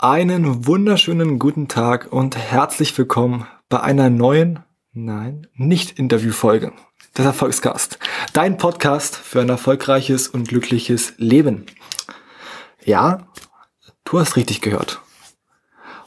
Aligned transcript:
Einen 0.00 0.64
wunderschönen 0.64 1.40
guten 1.40 1.66
Tag 1.66 2.12
und 2.12 2.36
herzlich 2.36 2.96
willkommen 2.96 3.48
bei 3.68 3.80
einer 3.80 4.10
neuen, 4.10 4.60
nein, 4.92 5.48
nicht 5.54 5.98
Interviewfolge 5.98 6.72
des 7.16 7.26
Erfolgscast. 7.26 7.98
Dein 8.32 8.58
Podcast 8.58 9.16
für 9.16 9.40
ein 9.40 9.48
erfolgreiches 9.48 10.28
und 10.28 10.46
glückliches 10.46 11.14
Leben. 11.16 11.66
Ja, 12.84 13.26
du 14.04 14.20
hast 14.20 14.36
richtig 14.36 14.60
gehört. 14.60 15.00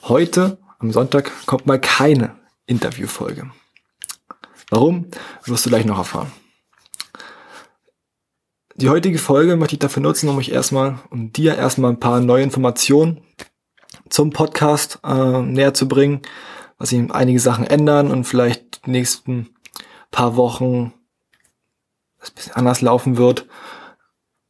Heute, 0.04 0.58
am 0.80 0.94
Sonntag, 0.94 1.30
kommt 1.46 1.66
mal 1.66 1.82
keine 1.82 2.38
Interviewfolge. 2.68 3.52
Warum, 4.70 5.08
wirst 5.44 5.66
du 5.66 5.70
gleich 5.70 5.84
noch 5.84 5.98
erfahren. 5.98 6.32
Die 8.76 8.88
heutige 8.88 9.20
Folge 9.20 9.58
möchte 9.58 9.76
ich 9.76 9.80
dafür 9.80 10.02
nutzen, 10.02 10.30
um 10.30 10.38
mich 10.38 10.54
erstmal, 10.54 11.00
um 11.10 11.34
dir 11.34 11.58
erstmal 11.58 11.92
ein 11.92 12.00
paar 12.00 12.22
neue 12.22 12.44
Informationen 12.44 13.20
zum 14.12 14.30
Podcast 14.30 15.00
äh, 15.04 15.42
näher 15.42 15.74
zu 15.74 15.88
bringen, 15.88 16.22
was 16.78 16.90
sich 16.90 17.12
einige 17.12 17.40
Sachen 17.40 17.66
ändern 17.66 18.12
und 18.12 18.26
vielleicht 18.26 18.86
die 18.86 18.92
nächsten 18.92 19.50
paar 20.12 20.36
Wochen 20.36 20.94
ein 22.20 22.34
bisschen 22.36 22.54
anders 22.54 22.82
laufen 22.82 23.18
wird 23.18 23.48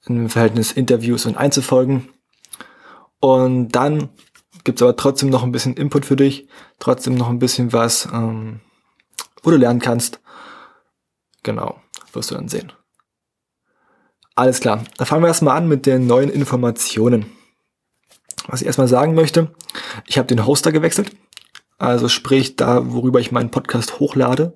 im 0.08 0.30
Verhältnis 0.30 0.72
Interviews 0.72 1.26
und 1.26 1.38
Einzelfolgen. 1.38 2.10
Und 3.20 3.70
dann 3.70 4.10
gibt's 4.64 4.82
aber 4.82 4.96
trotzdem 4.96 5.30
noch 5.30 5.44
ein 5.44 5.52
bisschen 5.52 5.76
Input 5.76 6.06
für 6.06 6.16
dich, 6.16 6.48
trotzdem 6.80 7.14
noch 7.16 7.30
ein 7.30 7.40
bisschen 7.40 7.72
was, 7.72 8.08
ähm, 8.12 8.62
wo 9.44 9.52
du 9.52 9.58
lernen 9.58 9.80
kannst. 9.80 10.20
Genau, 11.44 11.80
wirst 12.14 12.32
du 12.32 12.36
dann 12.36 12.50
sehen. 12.50 12.74
Alles 14.34 14.60
klar, 14.60 14.84
dann 14.98 15.08
fangen 15.08 15.24
wir 15.24 15.28
erstmal 15.28 15.58
an 15.58 15.68
mit 15.68 15.86
den 15.86 16.08
neuen 16.08 16.30
Informationen. 16.30 17.26
Was 18.48 18.62
ich 18.62 18.68
erstmal 18.68 18.88
sagen 18.88 19.16
möchte, 19.16 19.52
ich 20.06 20.18
habe 20.18 20.28
den 20.28 20.46
Hoster 20.46 20.72
gewechselt. 20.72 21.12
Also 21.78 22.10
sprich 22.10 22.56
da, 22.56 22.92
worüber 22.94 23.20
ich 23.20 23.32
meinen 23.32 23.52
Podcast 23.52 24.00
hochlade. 24.00 24.54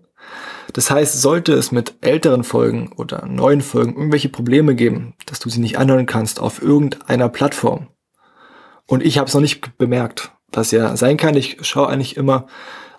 Das 0.74 0.92
heißt, 0.92 1.22
sollte 1.22 1.54
es 1.54 1.72
mit 1.72 1.96
älteren 2.02 2.44
Folgen 2.44 2.92
oder 2.98 3.26
neuen 3.26 3.62
Folgen 3.62 3.96
irgendwelche 3.96 4.30
Probleme 4.30 4.76
geben, 4.76 5.14
dass 5.26 5.40
du 5.40 5.50
sie 5.50 5.60
nicht 5.60 5.78
anhören 5.78 6.06
kannst 6.06 6.40
auf 6.40 6.62
irgendeiner 6.62 7.30
Plattform. 7.30 7.88
Und 8.88 9.04
ich 9.04 9.18
habe 9.18 9.28
es 9.28 9.34
noch 9.34 9.42
nicht 9.42 9.78
bemerkt, 9.78 10.32
was 10.52 10.72
ja 10.72 10.96
sein 10.98 11.18
kann. 11.18 11.36
Ich 11.36 11.58
schaue 11.62 11.90
eigentlich 11.90 12.18
immer, 12.18 12.48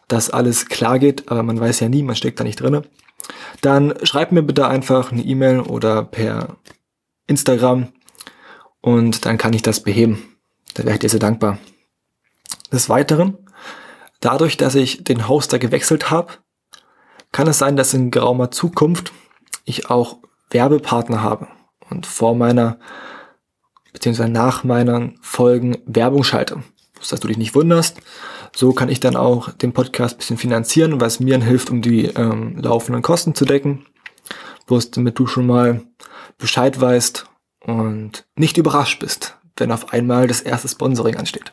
dass 0.08 0.30
alles 0.30 0.66
klar 0.66 0.98
geht, 0.98 1.30
aber 1.30 1.42
man 1.42 1.60
weiß 1.60 1.80
ja 1.80 1.88
nie, 1.88 2.02
man 2.02 2.16
steckt 2.16 2.40
da 2.40 2.44
nicht 2.44 2.60
drinne. 2.60 2.82
Dann 3.60 3.94
schreib 4.02 4.32
mir 4.32 4.42
bitte 4.42 4.68
einfach 4.68 5.12
eine 5.12 5.22
E-Mail 5.22 5.60
oder 5.60 6.04
per 6.04 6.56
Instagram 7.26 7.88
und 8.80 9.26
dann 9.26 9.38
kann 9.38 9.52
ich 9.52 9.62
das 9.62 9.82
beheben. 9.82 10.35
Da 10.76 10.84
wäre 10.84 10.94
ich 10.94 11.00
dir 11.00 11.08
sehr 11.08 11.20
dankbar. 11.20 11.58
Des 12.70 12.90
Weiteren, 12.90 13.38
dadurch, 14.20 14.58
dass 14.58 14.74
ich 14.74 15.04
den 15.04 15.26
Hoster 15.26 15.58
gewechselt 15.58 16.10
habe, 16.10 16.34
kann 17.32 17.48
es 17.48 17.58
sein, 17.58 17.76
dass 17.76 17.94
in 17.94 18.10
geraumer 18.10 18.50
Zukunft 18.50 19.12
ich 19.64 19.88
auch 19.88 20.18
Werbepartner 20.50 21.22
habe 21.22 21.48
und 21.88 22.04
vor 22.06 22.34
meiner 22.34 22.78
beziehungsweise 23.92 24.28
nach 24.28 24.64
meinen 24.64 25.18
Folgen 25.22 25.78
Werbung 25.86 26.22
schalte. 26.22 26.62
Dass 27.08 27.20
du 27.20 27.28
dich 27.28 27.38
nicht 27.38 27.54
wunderst. 27.54 27.98
So 28.54 28.72
kann 28.72 28.90
ich 28.90 29.00
dann 29.00 29.16
auch 29.16 29.52
den 29.52 29.72
Podcast 29.72 30.18
bisschen 30.18 30.36
finanzieren, 30.36 31.00
was 31.00 31.20
mir 31.20 31.40
hilft, 31.42 31.70
um 31.70 31.80
die 31.80 32.06
ähm, 32.06 32.58
laufenden 32.58 33.02
Kosten 33.02 33.34
zu 33.34 33.46
decken. 33.46 33.86
Bloß 34.66 34.90
damit 34.90 35.18
du 35.18 35.26
schon 35.26 35.46
mal 35.46 35.82
Bescheid 36.36 36.78
weißt 36.78 37.26
und 37.60 38.26
nicht 38.34 38.58
überrascht 38.58 39.00
bist, 39.00 39.38
wenn 39.56 39.72
auf 39.72 39.92
einmal 39.92 40.26
das 40.26 40.40
erste 40.40 40.68
Sponsoring 40.68 41.16
ansteht. 41.16 41.52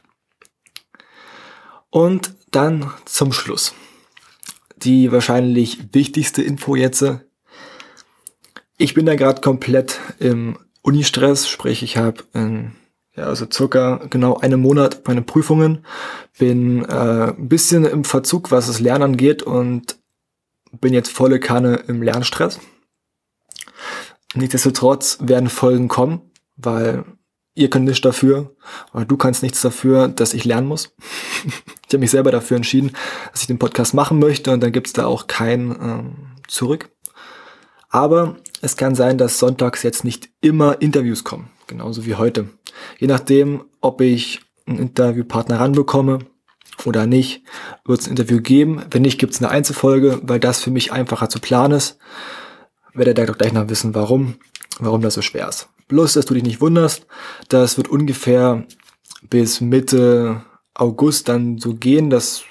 Und 1.90 2.36
dann 2.52 2.92
zum 3.06 3.32
Schluss. 3.32 3.74
Die 4.78 5.12
wahrscheinlich 5.12 5.94
wichtigste 5.94 6.42
Info 6.42 6.76
jetzt. 6.76 7.06
Ich 8.78 8.94
bin 8.94 9.06
da 9.06 9.16
gerade 9.16 9.42
komplett 9.42 10.00
im 10.20 10.58
Uni-Stress, 10.82 11.48
sprich 11.48 11.84
ich 11.84 11.98
habe 11.98 12.24
ja, 13.16 13.26
also 13.26 13.46
circa 13.52 14.02
genau 14.10 14.38
einen 14.38 14.60
Monat 14.60 15.08
meine 15.08 15.22
Prüfungen, 15.22 15.86
bin 16.40 16.84
äh, 16.86 17.30
ein 17.30 17.48
bisschen 17.48 17.86
im 17.86 18.04
Verzug, 18.04 18.52
was 18.52 18.68
das 18.68 18.80
Lernen 18.80 19.04
angeht 19.04 19.44
und 19.44 20.00
bin 20.72 20.94
jetzt 20.94 21.12
volle 21.12 21.40
Kanne 21.40 21.76
im 21.88 22.02
Lernstress. 22.02 22.60
Nichtsdestotrotz 24.34 25.20
werden 25.22 25.50
Folgen 25.50 25.88
kommen, 25.88 26.22
weil 26.56 27.06
ihr 27.56 27.70
könnt 27.70 27.86
nichts 27.86 28.02
dafür, 28.02 28.52
oder 28.94 29.06
du 29.06 29.18
kannst 29.18 29.44
nichts 29.44 29.62
dafür, 29.62 30.08
dass 30.08 30.34
ich 30.34 30.46
lernen 30.46 30.68
muss. 30.68 30.96
ich 31.46 31.90
habe 31.90 32.00
mich 32.00 32.12
selber 32.12 32.32
dafür 32.32 32.58
entschieden, 32.58 32.92
dass 33.32 33.42
ich 33.42 33.48
den 33.48 33.60
Podcast 33.60 33.94
machen 33.94 34.20
möchte 34.20 34.52
und 34.52 34.62
dann 34.62 34.72
gibt's 34.72 34.94
da 34.94 35.06
auch 35.06 35.28
kein 35.28 35.72
ähm, 35.72 36.16
Zurück. 36.48 36.90
Aber 37.90 38.38
es 38.62 38.76
kann 38.76 38.96
sein, 38.96 39.18
dass 39.18 39.40
sonntags 39.40 39.84
jetzt 39.84 40.04
nicht 40.04 40.30
immer 40.42 40.82
Interviews 40.82 41.24
kommen, 41.24 41.50
genauso 41.68 42.06
wie 42.06 42.16
heute. 42.16 42.50
Je 42.98 43.08
nachdem, 43.08 43.66
ob 43.82 44.02
ich 44.02 44.42
einen 44.66 44.80
Interviewpartner 44.80 45.60
ranbekomme 45.60 46.20
oder 46.86 47.06
nicht, 47.06 47.44
wird 47.86 48.02
es 48.02 48.08
ein 48.08 48.12
Interview 48.12 48.42
geben. 48.42 48.84
Wenn 48.90 49.04
nicht, 49.04 49.20
gibt's 49.20 49.40
eine 49.40 49.52
Einzelfolge, 49.52 50.20
weil 50.24 50.40
das 50.40 50.62
für 50.62 50.72
mich 50.72 50.92
einfacher 50.92 51.30
zu 51.30 51.40
planen 51.40 51.78
ist. 51.78 51.98
Werdet 52.94 53.20
ihr 53.20 53.26
doch 53.26 53.38
gleich 53.38 53.54
noch 53.54 53.70
wissen, 53.70 53.96
warum, 53.96 54.36
warum 54.80 55.02
das 55.02 55.14
so 55.14 55.22
schwer 55.22 55.50
ist. 55.50 55.70
Bloß, 55.88 56.14
dass 56.14 56.26
du 56.26 56.34
dich 56.34 56.44
nicht 56.44 56.62
wunderst, 56.62 57.06
das 57.50 57.78
wird 57.78 57.88
ungefähr 57.88 58.66
bis 59.30 59.62
Mitte 59.62 60.44
August 60.74 61.30
dann 61.30 61.58
so 61.58 61.76
gehen, 61.76 62.10
dass 62.10 62.44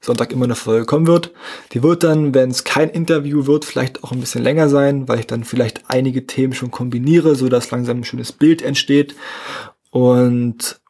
Sonntag 0.00 0.32
immer 0.32 0.44
eine 0.44 0.56
Folge 0.56 0.84
kommen 0.84 1.06
wird. 1.06 1.32
Die 1.72 1.82
wird 1.82 2.02
dann, 2.02 2.34
wenn 2.34 2.50
es 2.50 2.64
kein 2.64 2.90
Interview 2.90 3.46
wird, 3.46 3.64
vielleicht 3.64 4.02
auch 4.02 4.10
ein 4.10 4.20
bisschen 4.20 4.42
länger 4.42 4.68
sein, 4.68 5.06
weil 5.06 5.20
ich 5.20 5.28
dann 5.28 5.44
vielleicht 5.44 5.88
einige 5.88 6.26
Themen 6.26 6.54
schon 6.54 6.72
kombiniere, 6.72 7.36
so 7.36 7.48
dass 7.48 7.70
langsam 7.70 7.98
ein 7.98 8.04
schönes 8.04 8.32
Bild 8.32 8.62
entsteht. 8.62 9.14
Und 9.90 10.80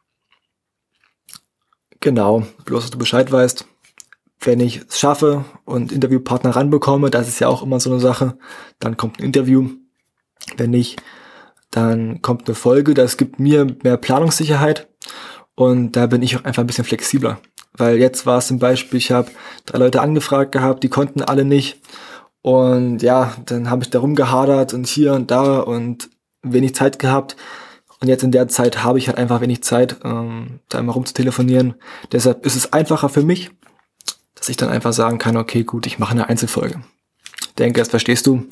genau, 1.99 2.43
bloß 2.65 2.83
dass 2.83 2.91
du 2.91 2.97
Bescheid 2.97 3.31
weißt, 3.31 3.67
wenn 4.39 4.59
ich 4.59 4.81
es 4.89 4.99
schaffe 4.99 5.45
und 5.63 5.91
Interviewpartner 5.91 6.55
ranbekomme, 6.55 7.11
das 7.11 7.27
ist 7.27 7.39
ja 7.39 7.47
auch 7.47 7.61
immer 7.61 7.79
so 7.79 7.91
eine 7.91 7.99
Sache, 7.99 8.37
dann 8.79 8.97
kommt 8.97 9.19
ein 9.19 9.25
Interview. 9.25 9.69
Wenn 10.57 10.71
nicht, 10.71 11.01
dann 11.71 12.21
kommt 12.21 12.47
eine 12.47 12.55
Folge, 12.55 12.93
das 12.93 13.17
gibt 13.17 13.39
mir 13.39 13.65
mehr 13.83 13.97
Planungssicherheit 13.97 14.87
und 15.55 15.93
da 15.93 16.07
bin 16.07 16.21
ich 16.21 16.37
auch 16.37 16.43
einfach 16.43 16.63
ein 16.63 16.67
bisschen 16.67 16.85
flexibler. 16.85 17.39
Weil 17.75 17.97
jetzt 17.97 18.25
war 18.25 18.37
es 18.37 18.47
zum 18.47 18.59
Beispiel, 18.59 18.97
ich 18.97 19.11
habe 19.11 19.31
drei 19.65 19.79
Leute 19.79 20.01
angefragt 20.01 20.51
gehabt, 20.51 20.83
die 20.83 20.89
konnten 20.89 21.21
alle 21.23 21.43
nicht. 21.43 21.81
Und 22.41 23.01
ja, 23.01 23.35
dann 23.45 23.69
habe 23.69 23.83
ich 23.83 23.89
da 23.89 23.99
rumgehadert 23.99 24.73
und 24.73 24.85
hier 24.85 25.13
und 25.13 25.31
da 25.31 25.59
und 25.59 26.09
wenig 26.43 26.75
Zeit 26.75 26.99
gehabt. 26.99 27.35
Und 27.99 28.09
jetzt 28.09 28.23
in 28.23 28.31
der 28.31 28.49
Zeit 28.49 28.83
habe 28.83 28.99
ich 28.99 29.07
halt 29.07 29.17
einfach 29.17 29.41
wenig 29.41 29.63
Zeit, 29.63 29.97
ähm, 30.03 30.59
da 30.69 30.79
immer 30.79 30.93
rumzutelefonieren. 30.93 31.75
Deshalb 32.11 32.45
ist 32.45 32.55
es 32.55 32.73
einfacher 32.73 33.09
für 33.09 33.23
mich, 33.23 33.49
dass 34.35 34.49
ich 34.49 34.57
dann 34.57 34.69
einfach 34.69 34.93
sagen 34.93 35.19
kann, 35.19 35.37
okay, 35.37 35.63
gut, 35.63 35.87
ich 35.87 35.99
mache 35.99 36.11
eine 36.11 36.27
Einzelfolge. 36.27 36.81
Denke, 37.57 37.79
das 37.79 37.87
verstehst 37.87 38.27
du. 38.27 38.45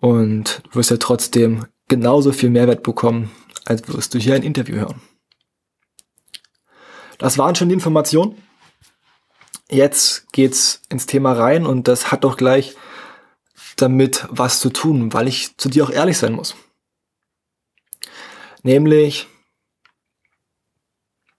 Und 0.00 0.62
du 0.64 0.76
wirst 0.76 0.90
ja 0.90 0.96
trotzdem 0.96 1.66
genauso 1.88 2.32
viel 2.32 2.50
Mehrwert 2.50 2.82
bekommen, 2.82 3.30
als 3.64 3.86
wirst 3.88 4.14
du 4.14 4.18
hier 4.18 4.34
ein 4.34 4.42
Interview 4.42 4.76
hören. 4.76 5.00
Das 7.18 7.36
waren 7.36 7.54
schon 7.54 7.68
die 7.68 7.74
Informationen. 7.74 8.40
Jetzt 9.70 10.32
geht's 10.32 10.82
ins 10.88 11.06
Thema 11.06 11.32
rein 11.32 11.66
und 11.66 11.88
das 11.88 12.10
hat 12.10 12.24
doch 12.24 12.36
gleich 12.36 12.76
damit 13.76 14.26
was 14.30 14.60
zu 14.60 14.70
tun, 14.70 15.12
weil 15.12 15.28
ich 15.28 15.56
zu 15.56 15.68
dir 15.68 15.84
auch 15.84 15.90
ehrlich 15.90 16.16
sein 16.16 16.32
muss. 16.32 16.54
Nämlich, 18.62 19.26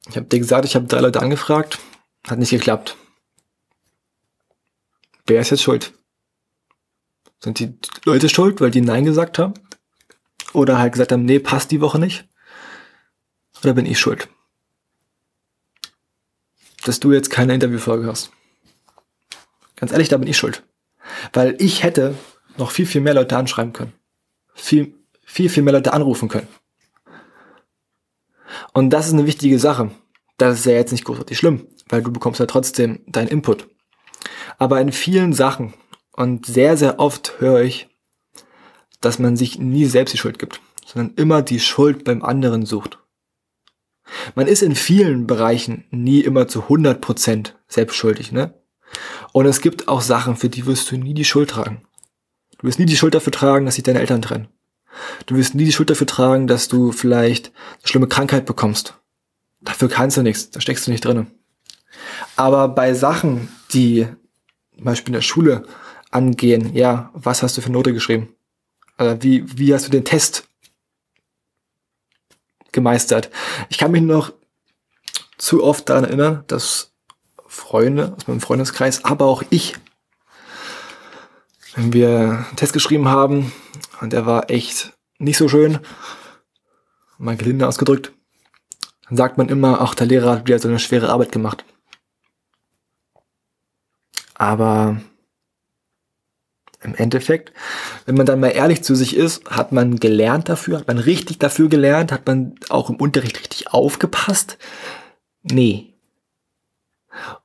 ich 0.07 0.15
habe 0.15 0.27
dir 0.27 0.39
gesagt, 0.39 0.65
ich 0.65 0.75
habe 0.75 0.85
drei 0.85 0.99
Leute 0.99 1.21
angefragt, 1.21 1.79
hat 2.27 2.39
nicht 2.39 2.51
geklappt. 2.51 2.95
Wer 5.25 5.41
ist 5.41 5.49
jetzt 5.51 5.63
schuld? 5.63 5.93
Sind 7.41 7.59
die 7.59 7.73
Leute 8.05 8.29
schuld, 8.29 8.59
weil 8.61 8.71
die 8.71 8.81
Nein 8.81 9.05
gesagt 9.05 9.39
haben? 9.39 9.53
Oder 10.53 10.79
halt 10.79 10.93
gesagt 10.93 11.11
haben, 11.11 11.25
nee, 11.25 11.39
passt 11.39 11.71
die 11.71 11.81
Woche 11.81 11.99
nicht? 11.99 12.27
Oder 13.63 13.73
bin 13.73 13.85
ich 13.85 13.99
schuld? 13.99 14.27
Dass 16.83 16.99
du 16.99 17.11
jetzt 17.11 17.29
keine 17.29 17.53
Interviewfolge 17.53 18.07
hast. 18.07 18.31
Ganz 19.75 19.91
ehrlich, 19.91 20.09
da 20.09 20.17
bin 20.17 20.27
ich 20.27 20.37
schuld. 20.37 20.63
Weil 21.33 21.55
ich 21.59 21.83
hätte 21.83 22.15
noch 22.57 22.71
viel, 22.71 22.85
viel 22.85 23.01
mehr 23.01 23.13
Leute 23.13 23.37
anschreiben 23.37 23.73
können. 23.73 23.93
Viel, 24.53 24.93
viel, 25.23 25.49
viel 25.49 25.63
mehr 25.63 25.73
Leute 25.73 25.93
anrufen 25.93 26.29
können. 26.29 26.47
Und 28.73 28.89
das 28.89 29.07
ist 29.07 29.13
eine 29.13 29.25
wichtige 29.25 29.59
Sache. 29.59 29.91
Das 30.37 30.59
ist 30.59 30.65
ja 30.65 30.73
jetzt 30.73 30.91
nicht 30.91 31.05
großartig 31.05 31.37
schlimm, 31.37 31.67
weil 31.87 32.01
du 32.01 32.11
bekommst 32.11 32.39
ja 32.39 32.45
trotzdem 32.45 33.01
deinen 33.07 33.27
Input. 33.27 33.67
Aber 34.57 34.81
in 34.81 34.91
vielen 34.91 35.33
Sachen 35.33 35.73
und 36.19 36.45
sehr, 36.45 36.75
sehr 36.75 36.99
oft 36.99 37.39
höre 37.39 37.61
ich, 37.61 37.87
dass 38.99 39.19
man 39.19 39.37
sich 39.37 39.57
nie 39.57 39.85
selbst 39.85 40.13
die 40.13 40.17
Schuld 40.17 40.37
gibt, 40.37 40.59
sondern 40.85 41.15
immer 41.15 41.41
die 41.41 41.61
Schuld 41.61 42.03
beim 42.03 42.23
anderen 42.23 42.65
sucht. 42.65 42.99
Man 44.35 44.45
ist 44.47 44.61
in 44.61 44.75
vielen 44.75 45.27
Bereichen 45.27 45.85
nie 45.91 46.19
immer 46.19 46.49
zu 46.49 46.63
100% 46.63 47.53
selbstschuldig, 47.69 48.33
ne? 48.33 48.53
Und 49.31 49.45
es 49.45 49.61
gibt 49.61 49.87
auch 49.87 50.01
Sachen, 50.01 50.35
für 50.35 50.49
die 50.49 50.65
wirst 50.65 50.91
du 50.91 50.97
nie 50.97 51.13
die 51.13 51.23
Schuld 51.23 51.51
tragen. 51.51 51.85
Du 52.57 52.67
wirst 52.67 52.79
nie 52.79 52.85
die 52.85 52.97
Schuld 52.97 53.15
dafür 53.15 53.31
tragen, 53.31 53.65
dass 53.65 53.75
sich 53.75 53.85
deine 53.85 53.99
Eltern 53.99 54.21
trennen. 54.21 54.49
Du 55.25 55.37
wirst 55.37 55.55
nie 55.55 55.63
die 55.63 55.71
Schuld 55.71 55.89
dafür 55.89 56.07
tragen, 56.07 56.47
dass 56.47 56.67
du 56.67 56.91
vielleicht 56.91 57.53
eine 57.77 57.87
schlimme 57.87 58.07
Krankheit 58.07 58.45
bekommst. 58.45 58.99
Dafür 59.61 59.87
kannst 59.87 60.17
du 60.17 60.23
nichts, 60.23 60.49
da 60.49 60.59
steckst 60.59 60.85
du 60.85 60.91
nicht 60.91 61.05
drin. 61.05 61.27
Aber 62.35 62.67
bei 62.67 62.93
Sachen, 62.93 63.47
die 63.71 64.05
zum 64.75 64.83
Beispiel 64.83 65.11
in 65.11 65.19
der 65.19 65.21
Schule 65.21 65.63
angehen, 66.11 66.73
ja, 66.75 67.11
was 67.13 67.43
hast 67.43 67.57
du 67.57 67.61
für 67.61 67.71
Note 67.71 67.93
geschrieben? 67.93 68.35
Äh, 68.97 69.17
wie, 69.21 69.57
wie 69.57 69.73
hast 69.73 69.87
du 69.87 69.91
den 69.91 70.05
Test 70.05 70.47
gemeistert? 72.71 73.29
Ich 73.69 73.77
kann 73.77 73.91
mich 73.91 74.01
noch 74.01 74.33
zu 75.37 75.63
oft 75.63 75.89
daran 75.89 76.03
erinnern, 76.03 76.43
dass 76.47 76.91
Freunde 77.47 78.13
aus 78.15 78.27
meinem 78.27 78.41
Freundeskreis, 78.41 79.05
aber 79.05 79.25
auch 79.25 79.43
ich, 79.49 79.75
wenn 81.75 81.93
wir 81.93 82.45
einen 82.47 82.55
Test 82.55 82.73
geschrieben 82.73 83.07
haben 83.07 83.51
und 84.01 84.13
der 84.13 84.25
war 84.25 84.49
echt 84.49 84.93
nicht 85.17 85.37
so 85.37 85.47
schön, 85.47 85.79
mal 87.17 87.37
gelinde 87.37 87.67
ausgedrückt, 87.67 88.11
dann 89.07 89.17
sagt 89.17 89.37
man 89.37 89.49
immer, 89.49 89.81
ach, 89.81 89.95
der 89.95 90.07
Lehrer 90.07 90.31
hat 90.31 90.47
wieder 90.47 90.59
so 90.59 90.67
eine 90.67 90.79
schwere 90.79 91.09
Arbeit 91.09 91.31
gemacht. 91.31 91.65
Aber 94.35 95.01
im 96.81 96.95
Endeffekt, 96.95 97.51
wenn 98.05 98.15
man 98.15 98.25
dann 98.25 98.39
mal 98.39 98.49
ehrlich 98.49 98.83
zu 98.83 98.95
sich 98.95 99.15
ist, 99.15 99.49
hat 99.49 99.71
man 99.71 99.99
gelernt 99.99 100.47
dafür, 100.47 100.79
hat 100.79 100.87
man 100.87 100.97
richtig 100.97 101.39
dafür 101.39 101.67
gelernt, 101.67 102.11
hat 102.11 102.25
man 102.25 102.55
auch 102.69 102.89
im 102.89 102.95
Unterricht 102.95 103.39
richtig 103.39 103.73
aufgepasst? 103.73 104.57
Nee. 105.43 105.93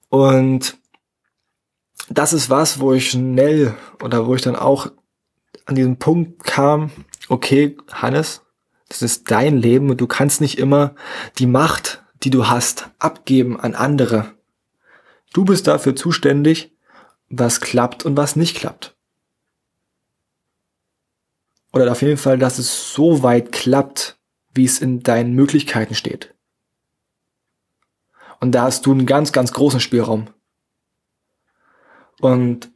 Und 0.09 0.77
das 2.09 2.33
ist 2.33 2.51
was, 2.51 2.79
wo 2.81 2.93
ich 2.93 3.11
schnell 3.11 3.75
oder 4.03 4.27
wo 4.27 4.35
ich 4.35 4.43
dann 4.43 4.57
auch 4.57 4.91
an 5.67 5.75
diesen 5.75 5.99
Punkt 5.99 6.45
kam, 6.45 6.91
okay, 7.29 7.77
Hannes, 7.91 8.43
das 8.89 9.03
ist 9.03 9.31
dein 9.31 9.57
Leben 9.57 9.91
und 9.91 10.01
du 10.01 10.07
kannst 10.07 10.41
nicht 10.41 10.59
immer 10.59 10.95
die 11.39 11.47
Macht, 11.47 12.05
die 12.23 12.31
du 12.31 12.47
hast, 12.49 12.91
abgeben 12.99 13.59
an 13.59 13.75
andere. 13.75 14.35
Du 15.33 15.45
bist 15.45 15.67
dafür 15.67 15.97
zuständig, 15.97 16.73
was 17.29 17.61
klappt 17.61 18.05
und 18.05 18.17
was 18.17 18.37
nicht 18.37 18.57
klappt. 18.57 18.94
Oder 21.75 21.91
auf 21.91 22.03
jeden 22.03 22.17
Fall, 22.17 22.39
dass 22.39 22.59
es 22.59 22.95
so 22.95 23.25
weit 23.25 23.51
klappt, 23.51 24.17
wie 24.55 24.65
es 24.65 24.81
in 24.81 25.03
deinen 25.03 25.35
Möglichkeiten 25.35 25.97
steht. 25.97 26.33
Und 28.41 28.53
da 28.53 28.63
hast 28.63 28.87
du 28.87 28.93
einen 28.93 29.07
ganz, 29.07 29.33
ganz 29.33 29.53
großen 29.53 29.81
Spielraum. 29.81 30.29
Und 32.21 32.71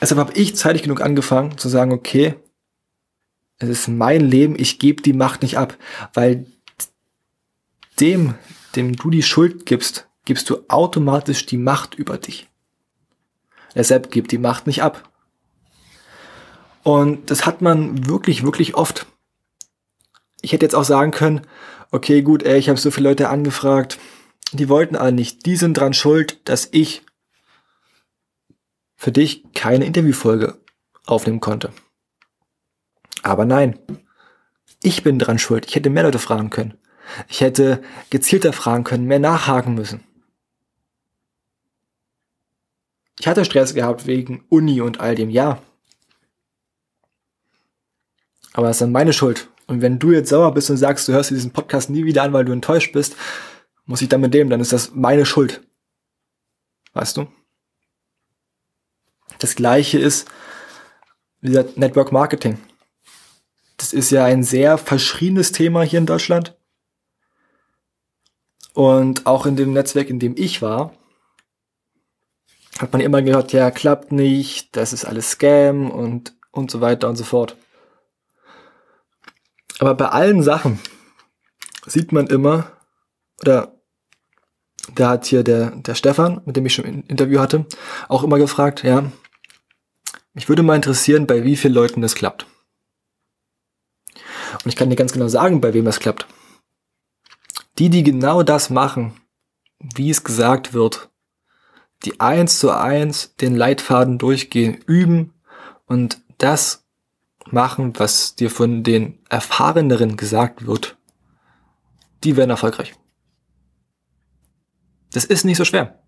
deshalb 0.00 0.18
habe 0.18 0.32
ich 0.32 0.56
zeitig 0.56 0.82
genug 0.82 1.02
angefangen 1.02 1.58
zu 1.58 1.68
sagen, 1.68 1.92
okay, 1.92 2.36
es 3.58 3.68
ist 3.68 3.88
mein 3.88 4.22
Leben, 4.22 4.58
ich 4.58 4.78
gebe 4.78 5.02
die 5.02 5.12
Macht 5.12 5.42
nicht 5.42 5.58
ab, 5.58 5.76
weil 6.14 6.46
dem, 8.00 8.34
dem 8.76 8.96
du 8.96 9.10
die 9.10 9.22
Schuld 9.22 9.66
gibst, 9.66 10.08
gibst 10.24 10.48
du 10.48 10.64
automatisch 10.68 11.44
die 11.44 11.58
Macht 11.58 11.96
über 11.96 12.16
dich. 12.16 12.48
Deshalb 13.74 14.10
gib 14.10 14.28
die 14.28 14.38
Macht 14.38 14.66
nicht 14.66 14.82
ab. 14.82 15.10
Und 16.88 17.30
das 17.30 17.44
hat 17.44 17.60
man 17.60 18.06
wirklich, 18.06 18.44
wirklich 18.44 18.74
oft. 18.74 19.04
Ich 20.40 20.52
hätte 20.52 20.64
jetzt 20.64 20.74
auch 20.74 20.84
sagen 20.84 21.10
können, 21.10 21.42
okay, 21.90 22.22
gut, 22.22 22.42
ey, 22.44 22.58
ich 22.58 22.70
habe 22.70 22.80
so 22.80 22.90
viele 22.90 23.10
Leute 23.10 23.28
angefragt, 23.28 23.98
die 24.52 24.70
wollten 24.70 24.96
alle 24.96 25.12
nicht. 25.12 25.44
Die 25.44 25.56
sind 25.56 25.74
dran 25.74 25.92
schuld, 25.92 26.48
dass 26.48 26.66
ich 26.72 27.02
für 28.96 29.12
dich 29.12 29.44
keine 29.52 29.84
Interviewfolge 29.84 30.62
aufnehmen 31.04 31.40
konnte. 31.40 31.74
Aber 33.22 33.44
nein, 33.44 33.78
ich 34.82 35.02
bin 35.02 35.18
dran 35.18 35.38
schuld. 35.38 35.66
Ich 35.66 35.74
hätte 35.74 35.90
mehr 35.90 36.04
Leute 36.04 36.18
fragen 36.18 36.48
können. 36.48 36.78
Ich 37.28 37.42
hätte 37.42 37.82
gezielter 38.08 38.54
fragen 38.54 38.84
können, 38.84 39.04
mehr 39.04 39.18
nachhaken 39.18 39.74
müssen. 39.74 40.04
Ich 43.20 43.28
hatte 43.28 43.44
Stress 43.44 43.74
gehabt 43.74 44.06
wegen 44.06 44.46
Uni 44.48 44.80
und 44.80 45.00
all 45.00 45.14
dem, 45.14 45.28
ja. 45.28 45.60
Aber 48.52 48.68
es 48.68 48.76
ist 48.76 48.80
dann 48.82 48.92
meine 48.92 49.12
Schuld. 49.12 49.48
Und 49.66 49.82
wenn 49.82 49.98
du 49.98 50.12
jetzt 50.12 50.30
sauer 50.30 50.52
bist 50.54 50.70
und 50.70 50.78
sagst, 50.78 51.06
du 51.08 51.12
hörst 51.12 51.30
diesen 51.30 51.52
Podcast 51.52 51.90
nie 51.90 52.04
wieder 52.04 52.22
an, 52.22 52.32
weil 52.32 52.44
du 52.44 52.52
enttäuscht 52.52 52.92
bist, 52.92 53.16
muss 53.84 54.02
ich 54.02 54.08
dann 54.08 54.20
mit 54.20 54.34
dem, 54.34 54.50
dann 54.50 54.60
ist 54.60 54.72
das 54.72 54.94
meine 54.94 55.26
Schuld. 55.26 55.62
Weißt 56.94 57.16
du? 57.16 57.26
Das 59.38 59.54
gleiche 59.54 59.98
ist, 59.98 60.28
wie 61.40 61.48
gesagt, 61.48 61.76
Network 61.76 62.12
Marketing. 62.12 62.58
Das 63.76 63.92
ist 63.92 64.10
ja 64.10 64.24
ein 64.24 64.42
sehr 64.42 64.78
verschriebenes 64.78 65.52
Thema 65.52 65.82
hier 65.82 66.00
in 66.00 66.06
Deutschland. 66.06 66.56
Und 68.74 69.26
auch 69.26 69.46
in 69.46 69.56
dem 69.56 69.72
Netzwerk, 69.72 70.10
in 70.10 70.18
dem 70.18 70.34
ich 70.36 70.62
war, 70.62 70.94
hat 72.78 72.92
man 72.92 73.00
immer 73.00 73.22
gehört, 73.22 73.52
ja, 73.52 73.70
klappt 73.70 74.12
nicht, 74.12 74.76
das 74.76 74.92
ist 74.92 75.04
alles 75.04 75.30
Scam 75.30 75.90
und, 75.90 76.34
und 76.52 76.70
so 76.70 76.80
weiter 76.80 77.08
und 77.08 77.16
so 77.16 77.24
fort. 77.24 77.56
Aber 79.78 79.94
bei 79.94 80.08
allen 80.08 80.42
Sachen 80.42 80.78
sieht 81.86 82.12
man 82.12 82.26
immer, 82.26 82.72
oder 83.40 83.74
da 84.94 85.10
hat 85.10 85.26
hier 85.26 85.44
der, 85.44 85.70
der 85.70 85.94
Stefan, 85.94 86.42
mit 86.44 86.56
dem 86.56 86.66
ich 86.66 86.74
schon 86.74 86.84
ein 86.84 87.02
Interview 87.04 87.40
hatte, 87.40 87.66
auch 88.08 88.22
immer 88.22 88.38
gefragt, 88.38 88.82
ja, 88.82 89.10
mich 90.32 90.48
würde 90.48 90.62
mal 90.62 90.76
interessieren, 90.76 91.26
bei 91.26 91.44
wie 91.44 91.56
vielen 91.56 91.74
Leuten 91.74 92.00
das 92.00 92.14
klappt. 92.14 92.46
Und 94.52 94.66
ich 94.66 94.76
kann 94.76 94.90
dir 94.90 94.96
ganz 94.96 95.12
genau 95.12 95.28
sagen, 95.28 95.60
bei 95.60 95.74
wem 95.74 95.84
das 95.84 96.00
klappt. 96.00 96.26
Die, 97.78 97.90
die 97.90 98.02
genau 98.02 98.42
das 98.42 98.70
machen, 98.70 99.20
wie 99.78 100.10
es 100.10 100.24
gesagt 100.24 100.74
wird, 100.74 101.10
die 102.04 102.20
eins 102.20 102.58
zu 102.58 102.70
eins 102.70 103.34
den 103.36 103.54
Leitfaden 103.54 104.18
durchgehen, 104.18 104.74
üben 104.86 105.34
und 105.86 106.22
das 106.38 106.87
machen, 107.52 107.98
was 107.98 108.34
dir 108.34 108.50
von 108.50 108.82
den 108.82 109.18
Erfahreneren 109.28 110.16
gesagt 110.16 110.66
wird, 110.66 110.96
die 112.24 112.36
werden 112.36 112.50
erfolgreich. 112.50 112.94
Das 115.12 115.24
ist 115.24 115.44
nicht 115.44 115.56
so 115.56 115.64
schwer. 115.64 116.02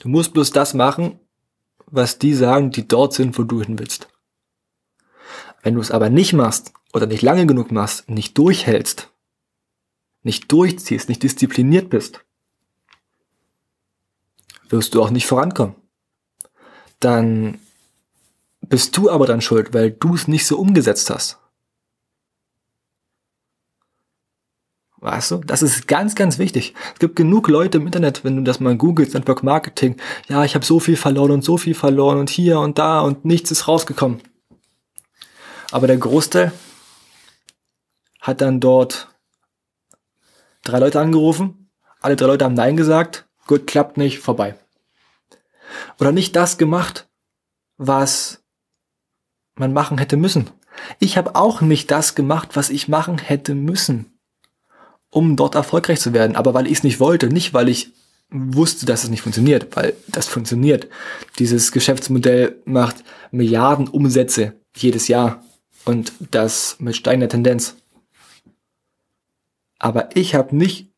Du 0.00 0.08
musst 0.08 0.32
bloß 0.32 0.50
das 0.50 0.74
machen, 0.74 1.18
was 1.86 2.18
die 2.18 2.34
sagen, 2.34 2.70
die 2.70 2.88
dort 2.88 3.12
sind, 3.12 3.38
wo 3.38 3.42
du 3.42 3.60
hin 3.62 3.78
willst. 3.78 4.08
Wenn 5.62 5.74
du 5.74 5.80
es 5.80 5.90
aber 5.90 6.08
nicht 6.08 6.32
machst 6.32 6.72
oder 6.92 7.06
nicht 7.06 7.22
lange 7.22 7.46
genug 7.46 7.70
machst, 7.70 8.08
nicht 8.08 8.38
durchhältst, 8.38 9.12
nicht 10.22 10.50
durchziehst, 10.50 11.08
nicht 11.08 11.22
diszipliniert 11.22 11.90
bist, 11.90 12.24
wirst 14.68 14.94
du 14.94 15.02
auch 15.02 15.10
nicht 15.10 15.26
vorankommen. 15.26 15.74
Dann 17.00 17.58
bist 18.70 18.96
du 18.96 19.10
aber 19.10 19.26
dann 19.26 19.42
schuld, 19.42 19.74
weil 19.74 19.90
du 19.90 20.14
es 20.14 20.28
nicht 20.28 20.46
so 20.46 20.58
umgesetzt 20.58 21.10
hast. 21.10 21.38
Weißt 24.98 25.30
du, 25.30 25.38
das 25.38 25.62
ist 25.62 25.88
ganz, 25.88 26.14
ganz 26.14 26.38
wichtig. 26.38 26.74
Es 26.92 26.98
gibt 26.98 27.16
genug 27.16 27.48
Leute 27.48 27.78
im 27.78 27.86
Internet, 27.86 28.22
wenn 28.22 28.36
du 28.36 28.42
das 28.42 28.60
mal 28.60 28.76
googelst, 28.76 29.14
Network 29.14 29.42
Marketing. 29.42 29.96
Ja, 30.28 30.44
ich 30.44 30.54
habe 30.54 30.64
so 30.64 30.78
viel 30.78 30.96
verloren 30.96 31.32
und 31.32 31.44
so 31.44 31.56
viel 31.56 31.74
verloren 31.74 32.18
und 32.18 32.30
hier 32.30 32.60
und 32.60 32.78
da 32.78 33.00
und 33.00 33.24
nichts 33.24 33.50
ist 33.50 33.66
rausgekommen. 33.66 34.20
Aber 35.72 35.86
der 35.86 35.96
Großteil 35.96 36.52
hat 38.20 38.40
dann 38.40 38.60
dort 38.60 39.08
drei 40.64 40.78
Leute 40.78 41.00
angerufen, 41.00 41.70
alle 42.00 42.16
drei 42.16 42.26
Leute 42.26 42.44
haben 42.44 42.54
Nein 42.54 42.76
gesagt, 42.76 43.26
gut, 43.46 43.66
klappt 43.66 43.96
nicht, 43.96 44.18
vorbei. 44.18 44.54
Oder 45.98 46.12
nicht 46.12 46.36
das 46.36 46.58
gemacht, 46.58 47.08
was 47.78 48.39
man 49.60 49.72
machen 49.72 49.98
hätte 49.98 50.16
müssen. 50.16 50.50
Ich 50.98 51.16
habe 51.16 51.36
auch 51.36 51.60
nicht 51.60 51.90
das 51.90 52.16
gemacht, 52.16 52.50
was 52.54 52.70
ich 52.70 52.88
machen 52.88 53.18
hätte 53.18 53.54
müssen, 53.54 54.18
um 55.10 55.36
dort 55.36 55.54
erfolgreich 55.54 56.00
zu 56.00 56.12
werden. 56.12 56.34
Aber 56.34 56.54
weil 56.54 56.66
ich 56.66 56.78
es 56.78 56.82
nicht 56.82 56.98
wollte, 56.98 57.28
nicht 57.28 57.54
weil 57.54 57.68
ich 57.68 57.92
wusste, 58.30 58.86
dass 58.86 59.04
es 59.04 59.10
nicht 59.10 59.22
funktioniert, 59.22 59.76
weil 59.76 59.94
das 60.08 60.26
funktioniert. 60.26 60.88
Dieses 61.38 61.72
Geschäftsmodell 61.72 62.56
macht 62.64 63.04
Milliarden 63.30 63.88
Umsätze 63.88 64.54
jedes 64.76 65.08
Jahr 65.08 65.44
und 65.84 66.12
das 66.30 66.76
mit 66.78 66.96
steigender 66.96 67.28
Tendenz. 67.28 67.76
Aber 69.78 70.14
ich 70.14 70.34
habe 70.34 70.54
nicht 70.54 70.90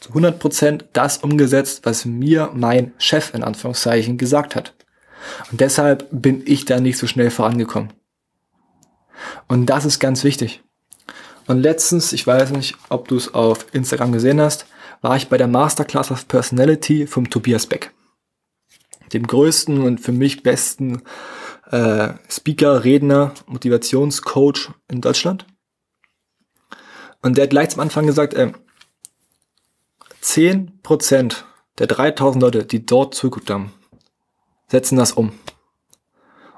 zu 0.00 0.10
100% 0.12 0.84
das 0.92 1.18
umgesetzt, 1.18 1.80
was 1.84 2.04
mir 2.04 2.50
mein 2.54 2.92
Chef 2.98 3.32
in 3.34 3.42
Anführungszeichen 3.42 4.18
gesagt 4.18 4.56
hat. 4.56 4.74
Und 5.50 5.60
deshalb 5.60 6.08
bin 6.10 6.42
ich 6.46 6.64
da 6.64 6.80
nicht 6.80 6.98
so 6.98 7.06
schnell 7.06 7.30
vorangekommen. 7.30 7.92
Und 9.48 9.66
das 9.66 9.84
ist 9.84 10.00
ganz 10.00 10.24
wichtig. 10.24 10.62
Und 11.46 11.60
letztens, 11.60 12.12
ich 12.12 12.26
weiß 12.26 12.50
nicht, 12.50 12.76
ob 12.88 13.08
du 13.08 13.16
es 13.16 13.34
auf 13.34 13.66
Instagram 13.72 14.12
gesehen 14.12 14.40
hast, 14.40 14.66
war 15.02 15.16
ich 15.16 15.28
bei 15.28 15.36
der 15.36 15.48
Masterclass 15.48 16.10
of 16.10 16.26
Personality 16.28 17.06
vom 17.06 17.28
Tobias 17.28 17.66
Beck. 17.66 17.92
Dem 19.12 19.26
größten 19.26 19.82
und 19.82 19.98
für 19.98 20.12
mich 20.12 20.42
besten 20.42 21.02
äh, 21.70 22.14
Speaker, 22.28 22.84
Redner, 22.84 23.34
Motivationscoach 23.46 24.70
in 24.90 25.00
Deutschland. 25.00 25.46
Und 27.20 27.36
der 27.36 27.44
hat 27.44 27.50
gleich 27.50 27.70
zum 27.70 27.80
Anfang 27.80 28.06
gesagt, 28.06 28.34
äh, 28.34 28.52
10% 30.22 31.34
der 31.78 31.86
3000 31.86 32.42
Leute, 32.42 32.64
die 32.64 32.86
dort 32.86 33.14
zugeguckt 33.14 33.50
haben, 33.50 33.72
setzen 34.74 34.96
das 34.96 35.12
um. 35.12 35.32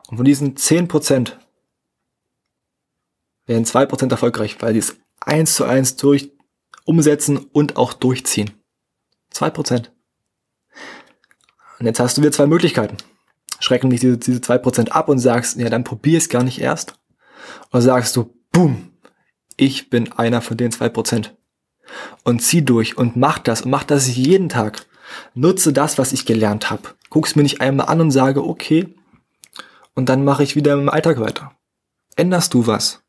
Und 0.08 0.16
von 0.16 0.24
diesen 0.24 0.56
10% 0.56 1.32
werden 3.46 3.64
2% 3.64 4.10
erfolgreich, 4.10 4.56
weil 4.60 4.72
die 4.72 4.78
es 4.78 4.96
eins 5.20 5.54
zu 5.54 5.64
eins 5.64 5.96
durch 5.96 6.32
umsetzen 6.86 7.36
und 7.36 7.76
auch 7.76 7.92
durchziehen. 7.92 8.52
2%. 9.34 9.90
Und 11.78 11.86
jetzt 11.86 12.00
hast 12.00 12.16
du 12.16 12.22
wieder 12.22 12.32
zwei 12.32 12.46
Möglichkeiten. 12.46 12.96
Schrecken 13.60 13.90
dich 13.90 14.00
diese, 14.00 14.16
diese 14.16 14.40
2% 14.40 14.88
ab 14.88 15.10
und 15.10 15.18
sagst, 15.18 15.58
ja, 15.58 15.68
dann 15.68 15.84
probier 15.84 16.16
es 16.16 16.30
gar 16.30 16.42
nicht 16.42 16.60
erst. 16.60 16.98
Oder 17.70 17.82
sagst 17.82 18.16
du, 18.16 18.34
boom, 18.50 18.92
ich 19.58 19.90
bin 19.90 20.12
einer 20.12 20.40
von 20.40 20.56
den 20.56 20.72
2%. 20.72 21.32
Und 22.24 22.40
zieh 22.40 22.64
durch 22.64 22.96
und 22.96 23.16
mach 23.16 23.38
das 23.38 23.62
und 23.62 23.70
mach 23.70 23.84
das 23.84 24.16
jeden 24.16 24.48
Tag. 24.48 24.86
Nutze 25.34 25.72
das, 25.72 25.98
was 25.98 26.12
ich 26.12 26.26
gelernt 26.26 26.70
habe. 26.70 26.90
Guck's 27.10 27.36
mir 27.36 27.42
nicht 27.42 27.60
einmal 27.60 27.86
an 27.86 28.00
und 28.00 28.10
sage, 28.10 28.44
okay, 28.44 28.94
und 29.94 30.08
dann 30.08 30.24
mache 30.24 30.42
ich 30.42 30.56
wieder 30.56 30.74
im 30.74 30.88
Alltag 30.88 31.20
weiter. 31.20 31.52
Änderst 32.16 32.54
du 32.54 32.66
was? 32.66 33.02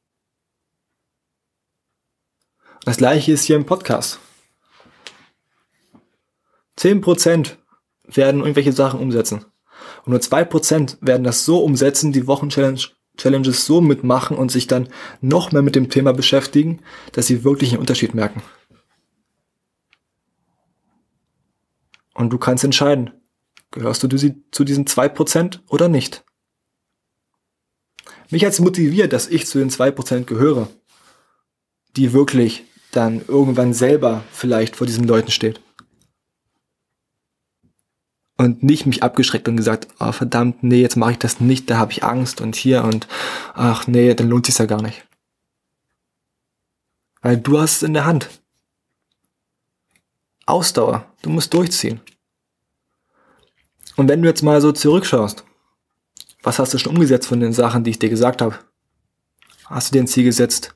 Das 2.86 2.98
gleiche 2.98 3.34
ist 3.34 3.44
hier 3.44 3.58
im 3.58 3.66
Podcast. 3.66 4.20
10% 6.80 7.56
werden 8.06 8.42
irgendwelche 8.42 8.72
Sachen 8.72 9.00
umsetzen. 9.00 9.46
Und 10.06 10.12
nur 10.12 10.20
2% 10.22 10.98
werden 11.02 11.24
das 11.24 11.44
so 11.44 11.64
umsetzen, 11.64 12.14
die 12.14 12.28
Wochen-Challenges 12.28 13.66
so 13.66 13.82
mitmachen 13.82 14.38
und 14.38 14.52
sich 14.52 14.68
dann 14.68 14.88
noch 15.20 15.52
mehr 15.52 15.64
mit 15.64 15.76
dem 15.76 15.90
Thema 15.90 16.14
beschäftigen, 16.14 16.80
dass 17.12 17.28
sie 17.28 17.44
wirklich 17.44 17.72
einen 17.72 17.82
Unterschied 17.82 18.14
merken. 18.14 18.42
Und 22.18 22.32
du 22.32 22.40
kannst 22.40 22.64
entscheiden, 22.64 23.12
gehörst 23.70 24.02
du 24.02 24.08
zu 24.08 24.64
diesen 24.64 24.86
2% 24.86 25.60
oder 25.70 25.88
nicht. 25.88 26.26
Mich 28.32 28.44
hat 28.44 28.54
es 28.54 28.60
motiviert, 28.60 29.14
dass 29.14 29.28
ich 29.28 29.46
zu 29.46 29.60
den 29.60 29.70
2% 29.70 30.24
gehöre, 30.24 30.68
die 31.96 32.14
wirklich 32.14 32.66
dann 32.92 33.24
irgendwann 33.28 33.76
selber 33.76 34.24
vielleicht 34.32 34.76
vor 34.76 34.88
diesen 34.88 35.06
Leuten 35.06 35.30
steht. 35.30 35.62
Und 38.36 38.64
nicht 38.64 38.88
mich 38.88 39.04
abgeschreckt 39.04 39.48
und 39.48 39.56
gesagt, 39.56 39.88
oh, 40.00 40.12
verdammt, 40.12 40.64
nee, 40.64 40.82
jetzt 40.82 40.96
mache 40.96 41.12
ich 41.12 41.20
das 41.20 41.40
nicht, 41.40 41.70
da 41.70 41.78
habe 41.78 41.92
ich 41.92 42.04
Angst 42.04 42.42
und 42.42 42.56
hier 42.56 42.84
und 42.84 43.08
ach 43.54 43.86
nee, 43.86 44.16
dann 44.16 44.28
lohnt 44.30 44.48
sich 44.48 44.58
ja 44.58 44.66
gar 44.66 44.82
nicht. 44.82 45.06
Weil 47.22 47.38
du 47.38 47.60
hast 47.60 47.78
es 47.78 47.84
in 47.84 47.94
der 47.94 48.06
Hand. 48.06 48.28
Ausdauer, 50.48 51.06
du 51.22 51.30
musst 51.30 51.54
durchziehen. 51.54 52.02
Und 53.98 54.08
wenn 54.08 54.22
du 54.22 54.28
jetzt 54.28 54.44
mal 54.44 54.62
so 54.62 54.72
zurückschaust, 54.72 55.44
was 56.42 56.60
hast 56.60 56.74
du 56.74 56.78
schon 56.78 56.94
umgesetzt 56.94 57.28
von 57.28 57.40
den 57.40 57.54
Sachen, 57.54 57.84
die 57.84 57.92
ich 57.92 58.00
dir 58.00 58.10
gesagt 58.10 58.42
habe? 58.42 58.58
Hast 59.66 59.90
du 59.90 59.94
dir 59.94 60.04
ein 60.04 60.08
Ziel 60.08 60.24
gesetzt? 60.24 60.76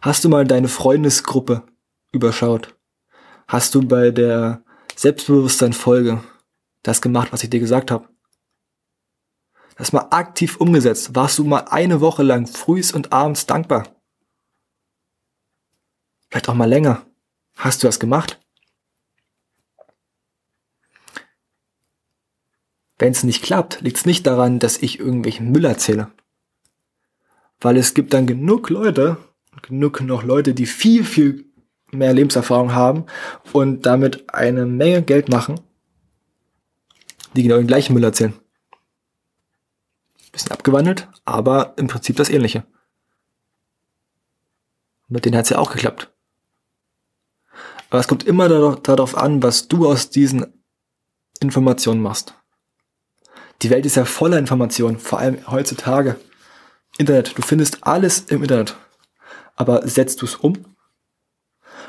Hast 0.00 0.24
du 0.24 0.28
mal 0.28 0.46
deine 0.46 0.68
Freundesgruppe 0.68 1.64
überschaut? 2.12 2.76
Hast 3.48 3.74
du 3.74 3.82
bei 3.82 4.10
der 4.10 4.62
Selbstbewusstsein-Folge 4.94 6.22
das 6.82 7.02
gemacht, 7.02 7.32
was 7.32 7.42
ich 7.42 7.50
dir 7.50 7.60
gesagt 7.60 7.90
habe? 7.90 8.08
Das 9.76 9.92
mal 9.92 10.06
aktiv 10.10 10.58
umgesetzt. 10.58 11.14
Warst 11.16 11.38
du 11.38 11.44
mal 11.44 11.64
eine 11.70 12.00
Woche 12.00 12.22
lang 12.22 12.46
frühs 12.46 12.92
und 12.92 13.12
abends 13.12 13.46
dankbar? 13.46 13.88
Vielleicht 16.28 16.48
auch 16.48 16.54
mal 16.54 16.68
länger. 16.68 17.06
Hast 17.56 17.82
du 17.82 17.88
das 17.88 17.98
gemacht? 17.98 18.39
Wenn 23.00 23.12
es 23.12 23.24
nicht 23.24 23.42
klappt, 23.42 23.80
liegt 23.80 23.96
es 23.96 24.04
nicht 24.04 24.26
daran, 24.26 24.58
dass 24.58 24.76
ich 24.76 25.00
irgendwelchen 25.00 25.50
Müll 25.50 25.64
erzähle. 25.64 26.12
Weil 27.58 27.78
es 27.78 27.94
gibt 27.94 28.12
dann 28.12 28.26
genug 28.26 28.68
Leute, 28.68 29.16
genug 29.62 30.02
noch 30.02 30.22
Leute, 30.22 30.52
die 30.52 30.66
viel, 30.66 31.04
viel 31.04 31.46
mehr 31.92 32.12
Lebenserfahrung 32.12 32.74
haben 32.74 33.06
und 33.54 33.86
damit 33.86 34.34
eine 34.34 34.66
Menge 34.66 35.02
Geld 35.02 35.30
machen, 35.30 35.58
die 37.34 37.42
genau 37.42 37.56
den 37.56 37.66
gleichen 37.66 37.94
Müll 37.94 38.04
erzählen. 38.04 38.34
Bisschen 40.30 40.52
abgewandelt, 40.52 41.08
aber 41.24 41.72
im 41.78 41.86
Prinzip 41.88 42.16
das 42.16 42.28
ähnliche. 42.28 42.64
Mit 45.08 45.24
denen 45.24 45.38
hat 45.38 45.44
es 45.44 45.50
ja 45.50 45.58
auch 45.58 45.72
geklappt. 45.72 46.12
Aber 47.88 47.98
es 47.98 48.08
kommt 48.08 48.24
immer 48.24 48.50
darauf 48.76 49.16
an, 49.16 49.42
was 49.42 49.68
du 49.68 49.88
aus 49.88 50.10
diesen 50.10 50.46
Informationen 51.40 52.02
machst. 52.02 52.34
Die 53.62 53.70
Welt 53.70 53.86
ist 53.86 53.96
ja 53.96 54.04
voller 54.04 54.38
Informationen, 54.38 54.98
vor 54.98 55.18
allem 55.18 55.50
heutzutage. 55.50 56.16
Internet, 56.98 57.36
du 57.36 57.42
findest 57.42 57.84
alles 57.86 58.20
im 58.28 58.42
Internet 58.42 58.76
aber 59.60 59.86
setzt 59.86 60.22
du 60.22 60.24
es 60.24 60.36
um? 60.36 60.74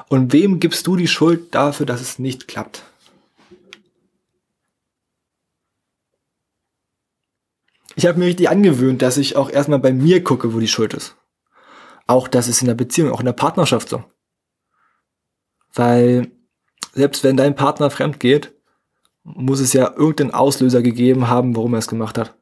Und 0.10 0.34
wem 0.34 0.60
gibst 0.60 0.86
du 0.88 0.98
die 0.98 1.08
Schuld 1.08 1.56
dafür, 1.56 1.86
dass 1.86 2.02
es 2.02 2.20
nicht 2.20 2.50
klappt? 2.50 2.84
Ich 7.96 8.06
habe 8.06 8.20
mir 8.20 8.26
richtig 8.26 8.50
angewöhnt, 8.50 9.02
dass 9.02 9.16
ich 9.16 9.38
auch 9.38 9.50
erstmal 9.50 9.80
bei 9.80 9.94
mir 9.94 10.22
gucke, 10.22 10.54
wo 10.54 10.60
die 10.60 10.68
Schuld 10.68 10.94
ist. 10.94 11.16
Auch 12.08 12.28
das 12.28 12.50
ist 12.50 12.60
in 12.60 12.68
der 12.68 12.76
Beziehung, 12.76 13.10
auch 13.10 13.22
in 13.22 13.26
der 13.26 13.32
Partnerschaft 13.32 13.88
so. 13.88 14.04
Weil 15.74 16.30
selbst 16.92 17.24
wenn 17.24 17.38
dein 17.38 17.56
Partner 17.56 17.90
fremd 17.90 18.20
geht, 18.20 18.54
muss 19.24 19.60
es 19.60 19.74
ja 19.74 19.92
irgendeinen 19.92 20.32
Auslöser 20.32 20.82
gegeben 20.82 21.28
haben, 21.28 21.56
warum 21.56 21.74
er 21.74 21.80
es 21.80 21.88
gemacht 21.88 22.18
hat. 22.18 22.36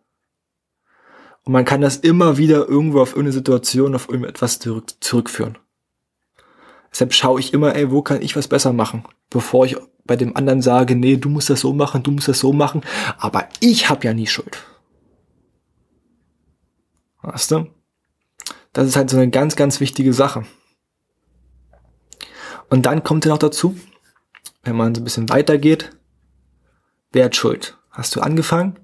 Und 1.44 1.54
man 1.54 1.66
kann 1.66 1.82
das 1.82 1.98
immer 1.98 2.38
wieder 2.38 2.68
irgendwo 2.68 3.02
auf 3.02 3.10
irgendeine 3.10 3.34
Situation, 3.34 3.96
auf 3.96 4.10
irgendetwas 4.10 4.60
zurück, 4.60 4.94
zurückführen. 5.00 5.58
Deshalb 6.92 7.14
schaue 7.14 7.40
ich 7.40 7.54
immer, 7.54 7.76
ey, 7.76 7.92
wo 7.92 8.02
kann 8.02 8.22
ich 8.22 8.36
was 8.36 8.48
besser 8.48 8.74
machen, 8.74 9.04
bevor 9.30 9.66
ich 9.66 9.78
bei 10.06 10.16
dem 10.16 10.36
anderen 10.36 10.62
sage, 10.62 10.96
nee, 10.96 11.18
du 11.18 11.30
musst 11.30 11.50
das 11.50 11.60
so 11.60 11.72
machen, 11.74 12.02
du 12.02 12.12
musst 12.12 12.28
das 12.28 12.40
so 12.40 12.52
machen, 12.52 12.82
aber 13.18 13.48
ich 13.60 13.90
habe 13.90 14.06
ja 14.06 14.14
nie 14.14 14.28
Schuld. 14.28 14.58
Weißt 17.22 17.52
du? 17.52 17.68
Das 18.74 18.88
ist 18.88 18.96
halt 18.96 19.10
so 19.10 19.18
eine 19.18 19.30
ganz, 19.30 19.56
ganz 19.56 19.80
wichtige 19.80 20.14
Sache. 20.14 20.46
Und 22.70 22.86
dann 22.86 23.04
kommt 23.04 23.26
ja 23.26 23.32
noch 23.32 23.38
dazu, 23.38 23.76
wenn 24.64 24.76
man 24.76 24.96
so 24.96 25.02
ein 25.02 25.04
bisschen 25.04 25.30
weitergeht, 25.30 25.92
wer 27.12 27.26
hat 27.26 27.36
Schuld? 27.36 27.78
Hast 27.92 28.16
du 28.16 28.22
angefangen? 28.22 28.80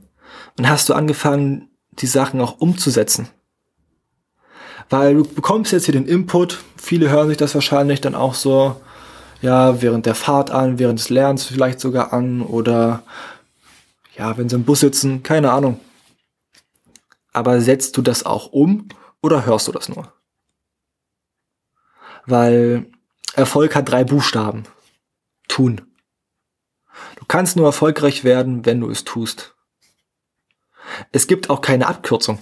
Und 0.57 0.69
hast 0.69 0.89
du 0.89 0.93
angefangen, 0.93 1.69
die 1.99 2.07
Sachen 2.07 2.41
auch 2.41 2.59
umzusetzen. 2.59 3.29
Weil 4.89 5.15
du 5.15 5.23
bekommst 5.23 5.71
jetzt 5.71 5.85
hier 5.85 5.93
den 5.93 6.07
Input, 6.07 6.63
viele 6.77 7.09
hören 7.09 7.27
sich 7.27 7.37
das 7.37 7.55
wahrscheinlich 7.55 8.01
dann 8.01 8.15
auch 8.15 8.35
so, 8.35 8.81
ja, 9.41 9.81
während 9.81 10.05
der 10.05 10.15
Fahrt 10.15 10.51
an, 10.51 10.79
während 10.79 10.99
des 10.99 11.09
Lernens 11.09 11.45
vielleicht 11.45 11.79
sogar 11.79 12.13
an 12.13 12.41
oder 12.41 13.03
ja, 14.17 14.37
wenn 14.37 14.49
sie 14.49 14.55
im 14.55 14.63
Bus 14.63 14.79
sitzen, 14.79 15.23
keine 15.23 15.51
Ahnung. 15.51 15.79
Aber 17.33 17.59
setzt 17.59 17.97
du 17.97 18.01
das 18.01 18.25
auch 18.25 18.47
um 18.53 18.87
oder 19.21 19.45
hörst 19.45 19.67
du 19.67 19.71
das 19.71 19.89
nur? 19.89 20.13
Weil 22.25 22.87
Erfolg 23.33 23.75
hat 23.75 23.89
drei 23.89 24.03
Buchstaben. 24.03 24.63
Tun. 25.47 25.81
Du 27.25 27.27
kannst 27.27 27.55
nur 27.55 27.65
erfolgreich 27.65 28.23
werden, 28.23 28.67
wenn 28.67 28.79
du 28.79 28.89
es 28.91 29.03
tust. 29.03 29.55
Es 31.11 31.25
gibt 31.25 31.49
auch 31.49 31.59
keine 31.59 31.87
Abkürzung. 31.87 32.37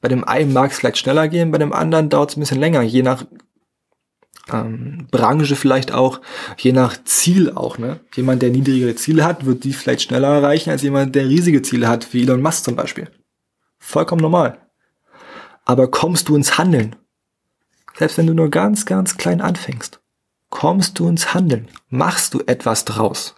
Bei 0.00 0.08
dem 0.08 0.24
einen 0.24 0.54
mag 0.54 0.70
es 0.70 0.78
vielleicht 0.78 0.96
schneller 0.96 1.28
gehen, 1.28 1.50
bei 1.50 1.58
dem 1.58 1.74
anderen 1.74 2.08
dauert 2.08 2.30
es 2.30 2.36
ein 2.38 2.40
bisschen 2.40 2.58
länger, 2.58 2.80
je 2.80 3.02
nach 3.02 3.26
ähm, 4.50 5.08
Branche 5.10 5.56
vielleicht 5.56 5.92
auch, 5.92 6.22
je 6.56 6.72
nach 6.72 6.96
Ziel 7.04 7.52
auch. 7.52 7.76
Ne? 7.76 8.00
Jemand, 8.14 8.40
der 8.40 8.48
niedrigere 8.48 8.94
Ziele 8.94 9.26
hat, 9.26 9.44
wird 9.44 9.64
die 9.64 9.74
vielleicht 9.74 10.00
schneller 10.00 10.28
erreichen 10.28 10.70
als 10.70 10.80
jemand, 10.80 11.14
der 11.14 11.28
riesige 11.28 11.60
Ziele 11.60 11.86
hat, 11.86 12.14
wie 12.14 12.22
Elon 12.22 12.40
Musk 12.40 12.64
zum 12.64 12.76
Beispiel. 12.76 13.10
Vollkommen 13.78 14.22
normal. 14.22 14.58
Aber 15.66 15.90
kommst 15.90 16.30
du 16.30 16.34
ins 16.34 16.56
Handeln? 16.56 16.96
Selbst 17.98 18.16
wenn 18.16 18.26
du 18.26 18.32
nur 18.32 18.48
ganz, 18.48 18.86
ganz 18.86 19.18
klein 19.18 19.42
anfängst, 19.42 20.00
kommst 20.50 20.98
du 20.98 21.08
ins 21.08 21.34
Handeln? 21.34 21.68
Machst 21.88 22.34
du 22.34 22.40
etwas 22.46 22.84
draus? 22.84 23.34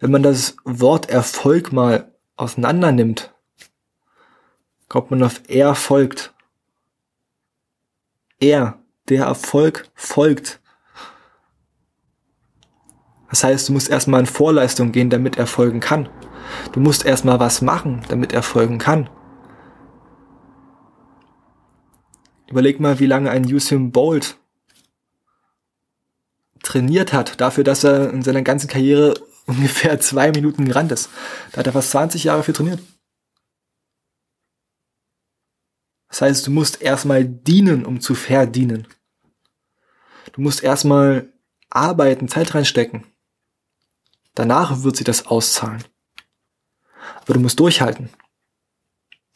wenn 0.00 0.10
man 0.10 0.22
das 0.22 0.56
Wort 0.64 1.10
Erfolg 1.10 1.72
mal 1.72 2.12
auseinander 2.36 2.90
nimmt, 2.90 3.32
kommt 4.88 5.10
man 5.10 5.22
auf 5.22 5.42
er 5.46 5.74
folgt. 5.74 6.34
er, 8.40 8.78
der 9.08 9.26
Erfolg 9.26 9.90
folgt. 9.94 10.60
Das 13.28 13.44
heißt, 13.44 13.68
du 13.68 13.74
musst 13.74 13.90
erstmal 13.90 14.20
in 14.20 14.26
Vorleistung 14.26 14.90
gehen, 14.90 15.10
damit 15.10 15.36
er 15.36 15.46
folgen 15.46 15.80
kann. 15.80 16.08
Du 16.72 16.80
musst 16.80 17.04
erstmal 17.04 17.38
was 17.38 17.60
machen, 17.60 18.02
damit 18.08 18.32
er 18.32 18.42
folgen 18.42 18.78
kann. 18.78 19.10
Überleg 22.48 22.80
mal, 22.80 22.98
wie 22.98 23.06
lange 23.06 23.30
ein 23.30 23.44
Usain 23.44 23.92
Bolt 23.92 24.39
trainiert 26.62 27.12
hat, 27.12 27.40
dafür, 27.40 27.64
dass 27.64 27.84
er 27.84 28.10
in 28.12 28.22
seiner 28.22 28.42
ganzen 28.42 28.68
Karriere 28.68 29.14
ungefähr 29.46 29.98
zwei 30.00 30.30
Minuten 30.30 30.64
gerannt 30.64 30.92
ist. 30.92 31.08
Da 31.52 31.58
hat 31.58 31.66
er 31.66 31.72
fast 31.72 31.90
20 31.90 32.24
Jahre 32.24 32.42
für 32.42 32.52
trainiert. 32.52 32.80
Das 36.08 36.22
heißt, 36.22 36.46
du 36.46 36.50
musst 36.50 36.82
erstmal 36.82 37.24
dienen, 37.24 37.86
um 37.86 38.00
zu 38.00 38.14
verdienen. 38.14 38.86
Du 40.32 40.40
musst 40.40 40.62
erstmal 40.62 41.32
arbeiten, 41.70 42.28
Zeit 42.28 42.54
reinstecken. 42.54 43.06
Danach 44.34 44.82
wird 44.82 44.96
sie 44.96 45.04
das 45.04 45.26
auszahlen. 45.26 45.84
Aber 47.22 47.34
du 47.34 47.40
musst 47.40 47.60
durchhalten. 47.60 48.10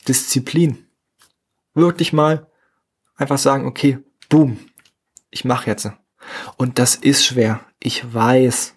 Disziplin. 0.07 0.87
Wirklich 1.75 2.12
mal 2.12 2.50
einfach 3.16 3.38
sagen, 3.38 3.66
okay, 3.66 3.99
boom, 4.28 4.59
ich 5.31 5.45
mache 5.45 5.71
jetzt. 5.71 5.90
Und 6.57 6.78
das 6.78 6.95
ist 6.95 7.25
schwer. 7.25 7.61
Ich 7.81 8.12
weiß. 8.12 8.75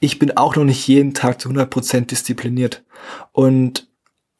Ich 0.00 0.18
bin 0.18 0.36
auch 0.36 0.56
noch 0.56 0.64
nicht 0.64 0.86
jeden 0.88 1.14
Tag 1.14 1.40
zu 1.40 1.48
100% 1.50 2.06
diszipliniert. 2.06 2.82
Und 3.32 3.88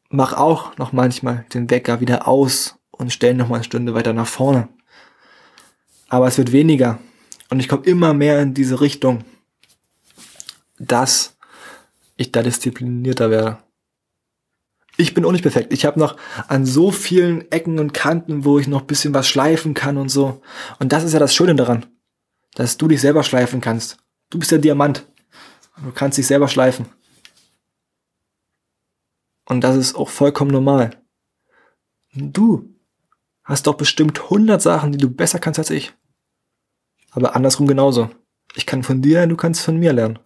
mach 0.09 0.33
auch 0.33 0.77
noch 0.79 0.93
manchmal 0.93 1.45
den 1.55 1.71
Wecker 1.71 2.01
wieder 2.01 2.27
aus 2.27 2.79
und 2.91 3.13
stell 3.13 3.35
noch 3.35 3.49
mal 3.49 3.57
eine 3.57 3.65
Stunde 3.65 3.95
weiter 3.95 4.13
nach 4.13 4.27
vorne. 4.27 4.69
Aber 6.09 6.27
es 6.27 6.39
wird 6.39 6.53
weniger. 6.53 6.99
Und 7.51 7.61
ich 7.61 7.69
komme 7.69 7.85
immer 7.85 8.15
mehr 8.15 8.41
in 8.41 8.55
diese 8.55 8.81
Richtung, 8.81 9.25
dass 10.79 11.37
ich 12.17 12.33
da 12.33 12.43
disziplinierter 12.43 13.31
werde. 13.31 13.59
Ich 14.97 15.15
bin 15.15 15.25
auch 15.25 15.33
nicht 15.33 15.43
perfekt. 15.43 15.73
Ich 15.73 15.85
habe 15.85 15.99
noch 15.99 16.17
an 16.49 16.67
so 16.67 16.91
vielen 16.91 17.51
Ecken 17.51 17.79
und 17.79 17.95
Kanten, 17.95 18.45
wo 18.45 18.59
ich 18.59 18.69
noch 18.69 18.83
bisschen 18.83 19.15
was 19.15 19.29
schleifen 19.29 19.75
kann 19.75 19.97
und 19.97 20.09
so. 20.09 20.43
Und 20.79 20.93
das 20.93 21.05
ist 21.05 21.13
ja 21.13 21.19
das 21.19 21.35
Schöne 21.35 21.55
daran, 21.55 21.87
dass 22.55 22.77
du 22.77 22.89
dich 22.89 23.01
selber 23.01 23.23
schleifen 23.23 23.61
kannst. 23.61 23.99
Du 24.29 24.39
bist 24.39 24.51
der 24.51 24.59
Diamant. 24.59 25.07
Du 25.83 25.93
kannst 25.93 26.19
dich 26.19 26.27
selber 26.27 26.49
schleifen. 26.49 26.87
Und 29.47 29.63
das 29.63 29.77
ist 29.77 29.95
auch 29.97 30.09
vollkommen 30.09 30.51
normal. 30.51 30.91
Du 32.15 32.75
hast 33.43 33.67
doch 33.67 33.75
bestimmt 33.75 34.21
100 34.21 34.61
Sachen, 34.61 34.93
die 34.93 34.99
du 34.99 35.11
besser 35.11 35.39
kannst 35.39 35.59
als 35.59 35.71
ich. 35.71 35.93
Aber 37.11 37.35
andersrum 37.35 37.67
genauso. 37.67 38.11
Ich 38.55 38.67
kann 38.67 38.83
von 38.83 39.03
dir, 39.03 39.27
du 39.27 39.37
kannst 39.37 39.63
von 39.63 39.77
mir 39.77 39.93
lernen. 39.93 40.19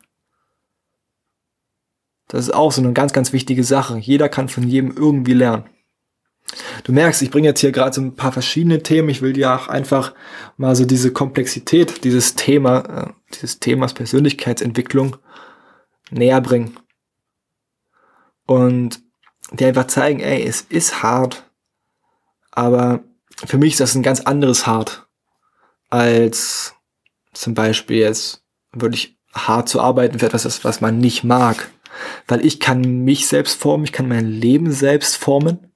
Das 2.28 2.40
ist 2.40 2.54
auch 2.54 2.72
so 2.72 2.80
eine 2.80 2.92
ganz, 2.92 3.12
ganz 3.12 3.32
wichtige 3.32 3.64
Sache. 3.64 3.98
Jeder 3.98 4.28
kann 4.28 4.48
von 4.48 4.66
jedem 4.66 4.96
irgendwie 4.96 5.34
lernen. 5.34 5.64
Du 6.84 6.92
merkst, 6.92 7.22
ich 7.22 7.30
bringe 7.30 7.48
jetzt 7.48 7.60
hier 7.60 7.72
gerade 7.72 7.94
so 7.94 8.00
ein 8.00 8.14
paar 8.14 8.32
verschiedene 8.32 8.82
Themen. 8.82 9.08
Ich 9.08 9.22
will 9.22 9.32
dir 9.32 9.54
auch 9.54 9.68
einfach 9.68 10.14
mal 10.56 10.76
so 10.76 10.84
diese 10.84 11.12
Komplexität, 11.12 12.04
dieses 12.04 12.34
Thema, 12.34 12.78
äh, 12.80 13.12
dieses 13.34 13.60
Themas 13.60 13.94
Persönlichkeitsentwicklung 13.94 15.16
näher 16.10 16.40
bringen. 16.40 16.78
Und 18.46 19.00
dir 19.52 19.68
einfach 19.68 19.86
zeigen, 19.86 20.20
ey, 20.20 20.46
es 20.46 20.62
ist 20.62 21.02
hart, 21.02 21.50
aber 22.52 23.02
für 23.46 23.58
mich 23.58 23.72
ist 23.72 23.80
das 23.80 23.94
ein 23.94 24.02
ganz 24.02 24.20
anderes 24.20 24.66
hart, 24.66 25.06
als 25.88 26.74
zum 27.32 27.54
Beispiel 27.54 27.98
jetzt 27.98 28.44
wirklich 28.72 29.18
hart 29.32 29.68
zu 29.68 29.80
arbeiten 29.80 30.18
für 30.18 30.26
etwas, 30.26 30.64
was 30.64 30.80
man 30.80 30.98
nicht 30.98 31.24
mag 31.24 31.70
weil 32.26 32.44
ich 32.44 32.60
kann 32.60 32.80
mich 33.04 33.26
selbst 33.26 33.60
formen, 33.60 33.84
ich 33.84 33.92
kann 33.92 34.08
mein 34.08 34.26
Leben 34.26 34.72
selbst 34.72 35.16
formen. 35.16 35.70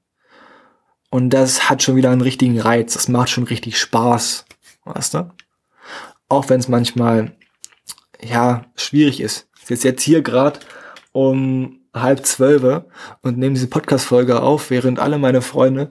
Und 1.11 1.31
das 1.31 1.71
hat 1.71 1.83
schon 1.83 1.97
wieder 1.97 2.11
einen 2.11 2.21
richtigen 2.21 2.61
Reiz. 2.61 2.95
Das 2.95 3.09
macht 3.09 3.31
schon 3.31 3.45
richtig 3.45 3.79
Spaß. 3.79 4.45
Weißt 4.85 5.15
du? 5.15 5.31
Auch 6.29 6.49
wenn 6.51 6.61
es 6.61 6.69
manchmal, 6.69 7.37
ja, 8.21 8.67
schwierig 8.77 9.21
ist. 9.21 9.49
Ich 9.59 9.67
sitze 9.67 9.89
jetzt 9.89 10.03
hier 10.03 10.23
gerade 10.23 10.61
um 11.13 11.81
halb 11.95 12.27
zwölf 12.27 12.85
und 13.23 13.39
nehme 13.39 13.55
diese 13.55 13.69
Podcast-Folge 13.69 14.43
auf, 14.43 14.71
während 14.71 14.99
alle 14.99 15.19
meine 15.19 15.43
Freunde 15.43 15.91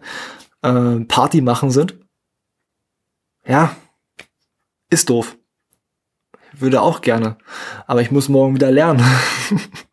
äh, 0.61 0.99
Party 1.01 1.41
machen 1.41 1.71
sind. 1.71 1.97
Ja, 3.45 3.75
ist 4.89 5.09
doof. 5.09 5.37
Würde 6.53 6.81
auch 6.81 7.01
gerne. 7.01 7.37
Aber 7.85 8.01
ich 8.01 8.11
muss 8.11 8.29
morgen 8.29 8.55
wieder 8.55 8.71
lernen. 8.71 9.03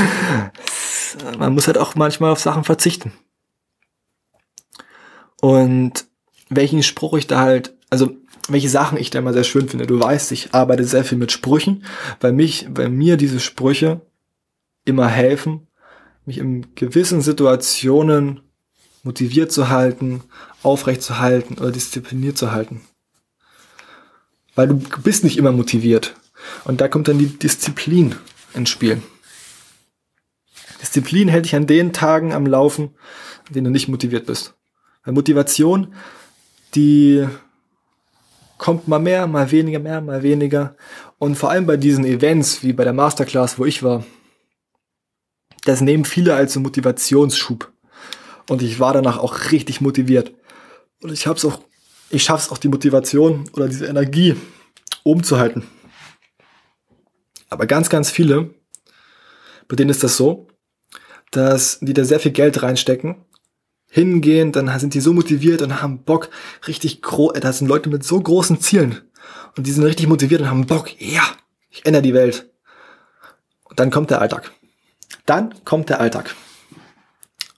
man 1.38 1.54
muss 1.54 1.66
halt 1.66 1.78
auch 1.78 1.94
manchmal 1.94 2.32
auf 2.32 2.40
Sachen 2.40 2.64
verzichten. 2.64 3.12
Und 5.40 6.06
welchen 6.48 6.82
Spruch 6.82 7.14
ich 7.14 7.26
da 7.26 7.40
halt, 7.40 7.74
also 7.90 8.16
welche 8.48 8.68
Sachen 8.68 8.98
ich 8.98 9.10
da 9.10 9.18
immer 9.18 9.32
sehr 9.32 9.44
schön 9.44 9.68
finde. 9.68 9.86
Du 9.86 9.98
weißt, 9.98 10.32
ich 10.32 10.54
arbeite 10.54 10.84
sehr 10.84 11.04
viel 11.04 11.18
mit 11.18 11.32
Sprüchen, 11.32 11.84
weil 12.20 12.32
mich, 12.32 12.66
weil 12.70 12.88
mir 12.88 13.16
diese 13.16 13.40
Sprüche 13.40 14.00
immer 14.84 15.08
helfen, 15.08 15.68
mich 16.26 16.38
in 16.38 16.74
gewissen 16.74 17.20
Situationen 17.20 18.40
motiviert 19.02 19.52
zu 19.52 19.68
halten, 19.68 20.22
aufrecht 20.62 21.02
zu 21.02 21.18
halten 21.18 21.54
oder 21.58 21.72
diszipliniert 21.72 22.38
zu 22.38 22.52
halten. 22.52 22.82
Weil 24.54 24.68
du 24.68 24.74
bist 25.02 25.24
nicht 25.24 25.38
immer 25.38 25.52
motiviert. 25.52 26.14
Und 26.64 26.80
da 26.80 26.88
kommt 26.88 27.08
dann 27.08 27.18
die 27.18 27.38
Disziplin 27.38 28.16
ins 28.54 28.70
Spiel. 28.70 29.02
Disziplin 30.82 31.28
hält 31.28 31.44
dich 31.44 31.54
an 31.54 31.66
den 31.66 31.92
Tagen 31.92 32.32
am 32.32 32.44
Laufen, 32.44 32.90
an 33.46 33.54
denen 33.54 33.64
du 33.66 33.70
nicht 33.70 33.88
motiviert 33.88 34.26
bist. 34.26 34.54
Weil 35.04 35.14
Motivation, 35.14 35.94
die 36.74 37.26
kommt 38.58 38.88
mal 38.88 38.98
mehr, 38.98 39.26
mal 39.26 39.50
weniger, 39.50 39.78
mehr, 39.78 40.00
mal 40.00 40.22
weniger. 40.22 40.76
Und 41.18 41.36
vor 41.36 41.50
allem 41.50 41.66
bei 41.66 41.76
diesen 41.76 42.04
Events, 42.04 42.62
wie 42.62 42.72
bei 42.72 42.84
der 42.84 42.92
Masterclass, 42.92 43.58
wo 43.58 43.64
ich 43.64 43.82
war, 43.82 44.04
das 45.64 45.80
nehmen 45.80 46.04
viele 46.04 46.34
als 46.34 46.52
so 46.52 46.60
Motivationsschub. 46.60 47.72
Und 48.48 48.62
ich 48.62 48.80
war 48.80 48.92
danach 48.92 49.18
auch 49.18 49.52
richtig 49.52 49.80
motiviert. 49.80 50.34
Und 51.00 51.12
ich 51.12 51.26
hab's 51.26 51.44
auch, 51.44 51.60
ich 52.10 52.24
schaff's 52.24 52.50
auch 52.50 52.58
die 52.58 52.68
Motivation 52.68 53.48
oder 53.52 53.68
diese 53.68 53.86
Energie 53.86 54.36
umzuhalten. 55.04 55.64
Aber 57.50 57.66
ganz, 57.66 57.88
ganz 57.88 58.10
viele, 58.10 58.54
bei 59.68 59.76
denen 59.76 59.90
ist 59.90 60.02
das 60.02 60.16
so, 60.16 60.48
dass 61.32 61.80
die 61.80 61.94
da 61.94 62.04
sehr 62.04 62.20
viel 62.20 62.32
Geld 62.32 62.62
reinstecken, 62.62 63.16
hingehen, 63.90 64.52
dann 64.52 64.78
sind 64.78 64.94
die 64.94 65.00
so 65.00 65.12
motiviert 65.12 65.60
und 65.60 65.82
haben 65.82 66.04
Bock, 66.04 66.30
richtig 66.66 67.02
groß, 67.02 67.32
da 67.40 67.52
sind 67.52 67.66
Leute 67.66 67.90
mit 67.90 68.04
so 68.04 68.20
großen 68.20 68.60
Zielen 68.60 69.02
und 69.56 69.66
die 69.66 69.72
sind 69.72 69.84
richtig 69.84 70.06
motiviert 70.06 70.40
und 70.40 70.50
haben 70.50 70.66
Bock, 70.66 71.00
ja, 71.00 71.22
ich 71.68 71.84
ändere 71.84 72.02
die 72.02 72.14
Welt. 72.14 72.50
Und 73.64 73.80
dann 73.80 73.90
kommt 73.90 74.10
der 74.10 74.20
Alltag. 74.20 74.52
Dann 75.26 75.54
kommt 75.64 75.88
der 75.88 76.00
Alltag. 76.00 76.34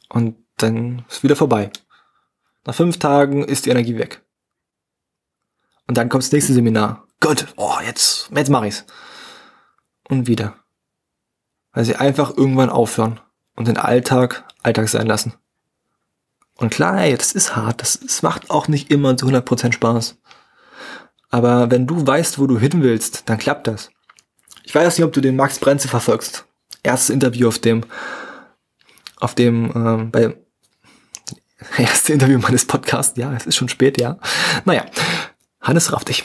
Und 0.09 0.37
dann 0.57 1.05
ist 1.09 1.25
wieder 1.25 1.37
vorbei. 1.37 1.71
Nach 2.65 2.75
fünf 2.75 2.99
Tagen 2.99 3.45
ist 3.45 3.67
die 3.67 3.71
Energie 3.71 3.99
weg. 3.99 4.23
Und 5.87 5.99
dann 5.99 6.09
kommt 6.09 6.23
das 6.25 6.33
nächste 6.33 6.53
Seminar. 6.53 7.07
Gott, 7.21 7.47
oh, 7.57 7.75
jetzt, 7.85 8.31
jetzt 8.35 8.51
mach 8.51 8.65
ich's. 8.65 8.85
Und 10.09 10.29
wieder. 10.29 10.57
Weil 11.73 11.85
sie 11.85 11.97
einfach 11.97 12.37
irgendwann 12.37 12.71
aufhören 12.71 13.21
und 13.55 13.69
den 13.69 13.79
Alltag 13.79 14.45
Alltag 14.63 14.89
sein 14.89 15.07
lassen. 15.07 15.35
Und 16.57 16.71
klar, 16.71 17.01
ey, 17.03 17.17
das 17.17 17.33
ist 17.33 17.57
hart, 17.57 17.83
das, 17.83 17.99
das 18.01 18.23
macht 18.23 18.51
auch 18.51 18.69
nicht 18.69 18.91
immer 18.91 19.17
zu 19.17 19.27
100% 19.27 19.73
Spaß. 19.73 20.17
Aber 21.31 21.71
wenn 21.71 21.87
du 21.87 22.07
weißt, 22.07 22.39
wo 22.39 22.47
du 22.47 22.59
hin 22.59 22.83
willst, 22.83 23.29
dann 23.29 23.39
klappt 23.39 23.67
das. 23.67 23.91
Ich 24.63 24.75
weiß 24.75 24.97
nicht, 24.97 25.05
ob 25.05 25.13
du 25.13 25.21
den 25.21 25.37
Max 25.37 25.59
Brenze 25.59 25.89
verfolgst. 25.89 26.47
Erstes 26.83 27.11
Interview 27.11 27.49
auf 27.49 27.59
dem, 27.59 27.85
auf 29.19 29.35
dem, 29.35 29.73
ähm, 29.75 30.11
bei, 30.11 30.37
erste 31.77 32.13
Interview 32.13 32.39
meines 32.39 32.67
Podcasts. 32.67 33.19
Ja, 33.19 33.33
es 33.35 33.47
ist 33.47 33.57
schon 33.57 33.69
spät, 33.69 34.01
ja. 34.01 34.19
Naja, 34.65 34.87
Hannes 35.61 35.93
raff 35.93 36.05
dich. 36.05 36.25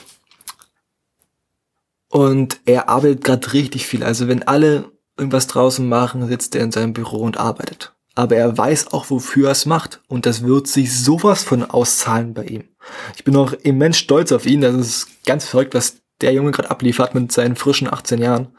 Und 2.09 2.59
er 2.65 2.89
arbeitet 2.89 3.23
gerade 3.23 3.53
richtig 3.53 3.87
viel. 3.87 4.03
Also 4.03 4.27
wenn 4.27 4.47
alle 4.47 4.91
irgendwas 5.19 5.47
draußen 5.47 5.87
machen, 5.87 6.27
sitzt 6.27 6.55
er 6.55 6.63
in 6.63 6.71
seinem 6.71 6.93
Büro 6.93 7.19
und 7.19 7.37
arbeitet. 7.37 7.93
Aber 8.15 8.35
er 8.35 8.57
weiß 8.57 8.91
auch, 8.91 9.09
wofür 9.09 9.49
er 9.49 9.51
es 9.51 9.65
macht. 9.65 10.01
Und 10.07 10.25
das 10.25 10.43
wird 10.43 10.67
sich 10.67 10.97
sowas 10.97 11.43
von 11.43 11.63
auszahlen 11.63 12.33
bei 12.33 12.45
ihm. 12.45 12.67
Ich 13.15 13.23
bin 13.23 13.35
auch 13.35 13.53
immens 13.53 13.97
stolz 13.97 14.31
auf 14.31 14.45
ihn. 14.45 14.61
Das 14.61 14.75
ist 14.75 15.23
ganz 15.25 15.45
verrückt, 15.45 15.73
was 15.73 16.01
der 16.21 16.33
Junge 16.33 16.51
gerade 16.51 16.69
abliefert 16.69 17.15
mit 17.15 17.31
seinen 17.31 17.55
frischen 17.55 17.91
18 17.91 18.19
Jahren. 18.19 18.55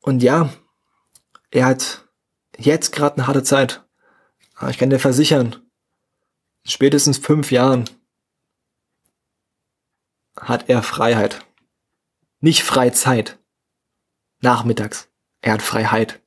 Und 0.00 0.22
ja, 0.22 0.50
er 1.50 1.66
hat 1.66 2.06
jetzt 2.56 2.92
gerade 2.92 3.16
eine 3.16 3.26
harte 3.26 3.42
Zeit. 3.42 3.84
Aber 4.54 4.70
ich 4.70 4.78
kann 4.78 4.90
dir 4.90 4.98
versichern, 4.98 5.56
spätestens 6.64 7.18
fünf 7.18 7.50
Jahren 7.50 7.84
hat 10.40 10.68
er 10.68 10.82
Freiheit. 10.82 11.44
Nicht 12.40 12.62
Freizeit. 12.62 13.38
Nachmittags. 14.40 15.08
Er 15.40 15.54
hat 15.54 15.62
Freiheit. 15.62 16.20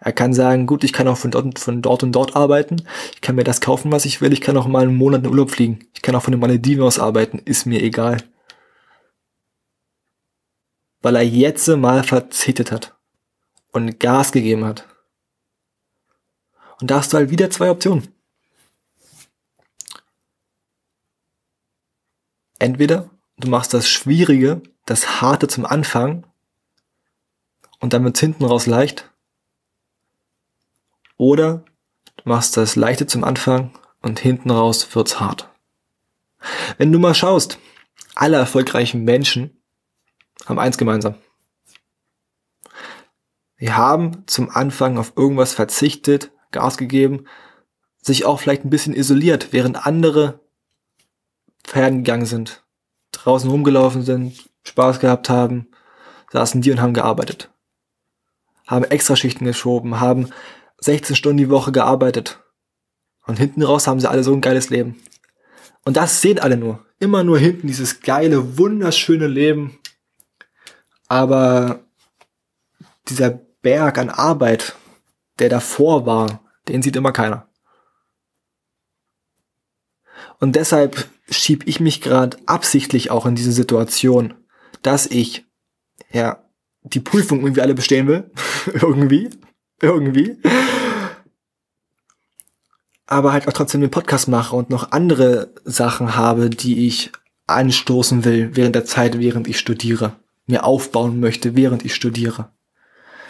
Er 0.00 0.12
kann 0.12 0.32
sagen, 0.32 0.66
gut, 0.66 0.82
ich 0.82 0.94
kann 0.94 1.08
auch 1.08 1.18
von 1.18 1.30
dort, 1.30 1.58
von 1.58 1.82
dort 1.82 2.02
und 2.02 2.12
dort 2.12 2.34
arbeiten. 2.34 2.86
Ich 3.14 3.20
kann 3.20 3.36
mir 3.36 3.44
das 3.44 3.60
kaufen, 3.60 3.92
was 3.92 4.06
ich 4.06 4.22
will. 4.22 4.32
Ich 4.32 4.40
kann 4.40 4.56
auch 4.56 4.66
mal 4.66 4.82
einen 4.82 4.96
Monat 4.96 5.24
in 5.24 5.30
Urlaub 5.30 5.50
fliegen. 5.50 5.86
Ich 5.94 6.00
kann 6.00 6.14
auch 6.14 6.22
von 6.22 6.32
den 6.32 6.40
Malediven 6.40 6.82
aus 6.82 6.98
arbeiten. 6.98 7.38
Ist 7.38 7.66
mir 7.66 7.82
egal. 7.82 8.22
Weil 11.02 11.16
er 11.16 11.22
jetzt 11.22 11.68
mal 11.68 12.02
verzichtet 12.02 12.72
hat. 12.72 12.96
Und 13.72 14.00
Gas 14.00 14.32
gegeben 14.32 14.64
hat. 14.64 14.88
Und 16.80 16.90
da 16.90 16.96
hast 16.96 17.12
du 17.12 17.18
halt 17.18 17.30
wieder 17.30 17.50
zwei 17.50 17.70
Optionen. 17.70 18.08
Entweder 22.58 23.10
du 23.36 23.48
machst 23.48 23.74
das 23.74 23.88
Schwierige, 23.88 24.62
das 24.86 25.20
Harte 25.20 25.46
zum 25.46 25.66
Anfang 25.66 26.26
und 27.80 27.92
dann 27.92 28.04
wird 28.04 28.18
hinten 28.18 28.44
raus 28.44 28.66
leicht. 28.66 29.10
Oder 31.16 31.64
du 32.16 32.28
machst 32.28 32.56
das 32.56 32.76
Leichte 32.76 33.06
zum 33.06 33.24
Anfang 33.24 33.72
und 34.00 34.20
hinten 34.20 34.50
raus 34.50 34.94
wird's 34.94 35.18
hart. 35.20 35.48
Wenn 36.78 36.92
du 36.92 36.98
mal 36.98 37.14
schaust, 37.14 37.58
alle 38.14 38.36
erfolgreichen 38.36 39.04
Menschen 39.04 39.62
haben 40.46 40.58
eins 40.58 40.78
gemeinsam. 40.78 41.16
Sie 43.58 43.72
haben 43.72 44.26
zum 44.26 44.48
Anfang 44.48 44.96
auf 44.96 45.12
irgendwas 45.16 45.52
verzichtet, 45.52 46.32
Gas 46.50 46.78
gegeben, 46.78 47.26
sich 48.00 48.24
auch 48.24 48.40
vielleicht 48.40 48.64
ein 48.64 48.70
bisschen 48.70 48.94
isoliert, 48.94 49.52
während 49.52 49.86
andere 49.86 50.40
feiern 51.66 51.98
gegangen 51.98 52.24
sind, 52.24 52.64
draußen 53.12 53.50
rumgelaufen 53.50 54.02
sind, 54.02 54.50
Spaß 54.64 54.98
gehabt 55.00 55.28
haben, 55.28 55.68
saßen 56.32 56.62
die 56.62 56.72
und 56.72 56.80
haben 56.80 56.94
gearbeitet. 56.94 57.50
Haben 58.70 58.84
Extraschichten 58.84 59.46
geschoben, 59.46 59.98
haben 59.98 60.30
16 60.78 61.16
Stunden 61.16 61.38
die 61.38 61.50
Woche 61.50 61.72
gearbeitet. 61.72 62.40
Und 63.26 63.38
hinten 63.38 63.62
raus 63.62 63.88
haben 63.88 63.98
sie 63.98 64.08
alle 64.08 64.22
so 64.22 64.32
ein 64.32 64.40
geiles 64.40 64.70
Leben. 64.70 65.02
Und 65.84 65.96
das 65.96 66.20
sehen 66.20 66.38
alle 66.38 66.56
nur. 66.56 66.86
Immer 67.00 67.24
nur 67.24 67.38
hinten 67.38 67.66
dieses 67.66 68.00
geile, 68.00 68.58
wunderschöne 68.58 69.26
Leben. 69.26 69.78
Aber 71.08 71.80
dieser 73.08 73.30
Berg 73.30 73.98
an 73.98 74.08
Arbeit, 74.08 74.76
der 75.40 75.48
davor 75.48 76.06
war, 76.06 76.44
den 76.68 76.82
sieht 76.82 76.94
immer 76.94 77.12
keiner. 77.12 77.48
Und 80.38 80.54
deshalb 80.54 81.08
schieb 81.28 81.66
ich 81.66 81.80
mich 81.80 82.00
gerade 82.00 82.38
absichtlich 82.46 83.10
auch 83.10 83.26
in 83.26 83.34
diese 83.34 83.52
Situation, 83.52 84.34
dass 84.82 85.06
ich 85.06 85.44
ja 86.12 86.44
die 86.82 87.00
Prüfung 87.00 87.40
irgendwie 87.40 87.62
alle 87.62 87.74
bestehen 87.74 88.06
will. 88.06 88.30
irgendwie 88.74 89.30
irgendwie. 89.82 90.36
Aber 93.06 93.32
halt 93.32 93.48
auch 93.48 93.52
trotzdem 93.52 93.80
den 93.80 93.90
Podcast 93.90 94.28
mache 94.28 94.54
und 94.54 94.70
noch 94.70 94.92
andere 94.92 95.52
Sachen 95.64 96.16
habe, 96.16 96.48
die 96.48 96.86
ich 96.86 97.10
anstoßen 97.46 98.24
will 98.24 98.50
während 98.54 98.76
der 98.76 98.84
Zeit, 98.84 99.18
während 99.18 99.48
ich 99.48 99.58
studiere. 99.58 100.12
Mir 100.46 100.64
aufbauen 100.64 101.18
möchte, 101.18 101.56
während 101.56 101.84
ich 101.84 101.94
studiere. 101.94 102.50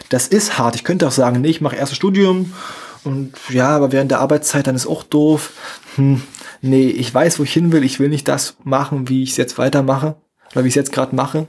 Das 0.09 0.27
ist 0.27 0.57
hart. 0.57 0.75
Ich 0.75 0.83
könnte 0.83 1.07
auch 1.07 1.11
sagen, 1.11 1.41
nee, 1.41 1.49
ich 1.49 1.61
mache 1.61 1.75
erstes 1.75 1.97
Studium 1.97 2.53
und 3.03 3.33
ja, 3.49 3.69
aber 3.69 3.91
während 3.91 4.11
der 4.11 4.19
Arbeitszeit 4.19 4.67
dann 4.67 4.75
ist 4.75 4.85
auch 4.85 5.03
doof. 5.03 5.53
Hm, 5.95 6.21
nee, 6.61 6.89
ich 6.89 7.11
weiß, 7.11 7.39
wo 7.39 7.43
ich 7.43 7.53
hin 7.53 7.71
will. 7.71 7.83
Ich 7.83 7.99
will 7.99 8.09
nicht 8.09 8.27
das 8.27 8.57
machen, 8.63 9.09
wie 9.09 9.23
ich 9.23 9.31
es 9.31 9.37
jetzt 9.37 9.57
weitermache 9.57 10.15
oder 10.51 10.63
wie 10.63 10.67
ich 10.67 10.73
es 10.73 10.75
jetzt 10.75 10.91
gerade 10.91 11.15
mache. 11.15 11.47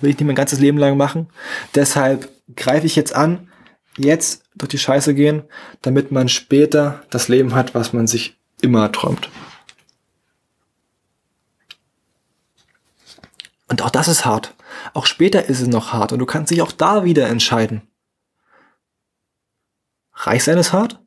Will 0.00 0.10
ich 0.10 0.18
nicht 0.18 0.26
mein 0.26 0.34
ganzes 0.36 0.60
Leben 0.60 0.78
lang 0.78 0.96
machen. 0.96 1.28
Deshalb 1.74 2.28
greife 2.56 2.86
ich 2.86 2.96
jetzt 2.96 3.14
an, 3.14 3.48
jetzt 3.96 4.42
durch 4.54 4.70
die 4.70 4.78
Scheiße 4.78 5.14
gehen, 5.14 5.42
damit 5.82 6.12
man 6.12 6.28
später 6.28 7.02
das 7.10 7.28
Leben 7.28 7.54
hat, 7.54 7.74
was 7.74 7.92
man 7.92 8.06
sich 8.06 8.36
immer 8.60 8.90
träumt. 8.92 9.28
Und 13.68 13.82
auch 13.82 13.90
das 13.90 14.08
ist 14.08 14.24
hart. 14.24 14.54
Auch 14.92 15.06
später 15.06 15.46
ist 15.46 15.60
es 15.60 15.68
noch 15.68 15.92
hart 15.92 16.12
und 16.12 16.18
du 16.18 16.26
kannst 16.26 16.50
dich 16.50 16.62
auch 16.62 16.72
da 16.72 17.04
wieder 17.04 17.28
entscheiden. 17.28 17.82
Reich 20.12 20.44
sein 20.44 20.58
ist 20.58 20.72
hart. 20.72 21.00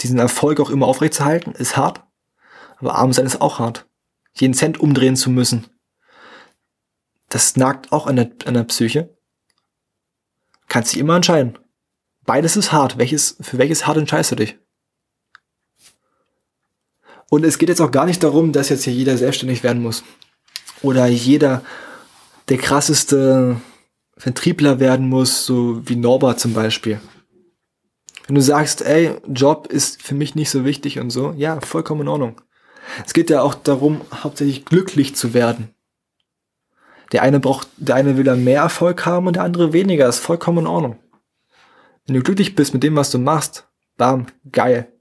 Diesen 0.00 0.18
Erfolg 0.18 0.60
auch 0.60 0.70
immer 0.70 0.86
aufrechtzuerhalten 0.86 1.52
ist 1.52 1.76
hart. 1.76 2.02
Aber 2.78 2.96
arm 2.96 3.12
sein 3.12 3.26
ist 3.26 3.40
auch 3.40 3.58
hart. 3.58 3.86
Jeden 4.34 4.52
Cent 4.52 4.78
umdrehen 4.78 5.16
zu 5.16 5.30
müssen. 5.30 5.66
Das 7.36 7.54
nagt 7.54 7.92
auch 7.92 8.06
an 8.06 8.16
der, 8.16 8.30
an 8.46 8.54
der 8.54 8.64
Psyche. 8.64 9.14
Kannst 10.68 10.94
dich 10.94 11.00
immer 11.00 11.16
entscheiden. 11.16 11.58
Beides 12.24 12.56
ist 12.56 12.72
hart. 12.72 12.96
Welches, 12.96 13.36
für 13.42 13.58
welches 13.58 13.86
hart 13.86 13.98
entscheidest 13.98 14.32
du 14.32 14.36
dich? 14.36 14.56
Und 17.28 17.44
es 17.44 17.58
geht 17.58 17.68
jetzt 17.68 17.82
auch 17.82 17.90
gar 17.90 18.06
nicht 18.06 18.22
darum, 18.22 18.52
dass 18.52 18.70
jetzt 18.70 18.84
hier 18.84 18.94
jeder 18.94 19.18
selbstständig 19.18 19.62
werden 19.62 19.82
muss. 19.82 20.02
Oder 20.80 21.08
jeder 21.08 21.62
der 22.48 22.56
krasseste 22.56 23.60
Vertriebler 24.16 24.80
werden 24.80 25.06
muss, 25.10 25.44
so 25.44 25.86
wie 25.86 25.96
Norbert 25.96 26.40
zum 26.40 26.54
Beispiel. 26.54 27.02
Wenn 28.26 28.36
du 28.36 28.40
sagst, 28.40 28.80
ey, 28.80 29.20
Job 29.28 29.66
ist 29.66 30.02
für 30.02 30.14
mich 30.14 30.34
nicht 30.36 30.48
so 30.48 30.64
wichtig 30.64 31.00
und 31.00 31.10
so, 31.10 31.34
ja, 31.36 31.60
vollkommen 31.60 32.00
in 32.00 32.08
Ordnung. 32.08 32.40
Es 33.04 33.12
geht 33.12 33.28
ja 33.28 33.42
auch 33.42 33.54
darum, 33.54 34.00
hauptsächlich 34.22 34.64
glücklich 34.64 35.14
zu 35.14 35.34
werden. 35.34 35.75
Der 37.12 37.22
eine 37.22 37.40
braucht, 37.40 37.68
der 37.76 37.94
eine 37.94 38.16
will 38.16 38.24
dann 38.24 38.44
mehr 38.44 38.62
Erfolg 38.62 39.06
haben 39.06 39.26
und 39.26 39.36
der 39.36 39.44
andere 39.44 39.72
weniger. 39.72 40.08
Ist 40.08 40.18
vollkommen 40.18 40.58
in 40.58 40.66
Ordnung. 40.66 40.98
Wenn 42.06 42.14
du 42.14 42.22
glücklich 42.22 42.54
bist 42.54 42.74
mit 42.74 42.82
dem, 42.82 42.96
was 42.96 43.10
du 43.10 43.18
machst, 43.18 43.66
bam, 43.96 44.26
geil. 44.50 44.92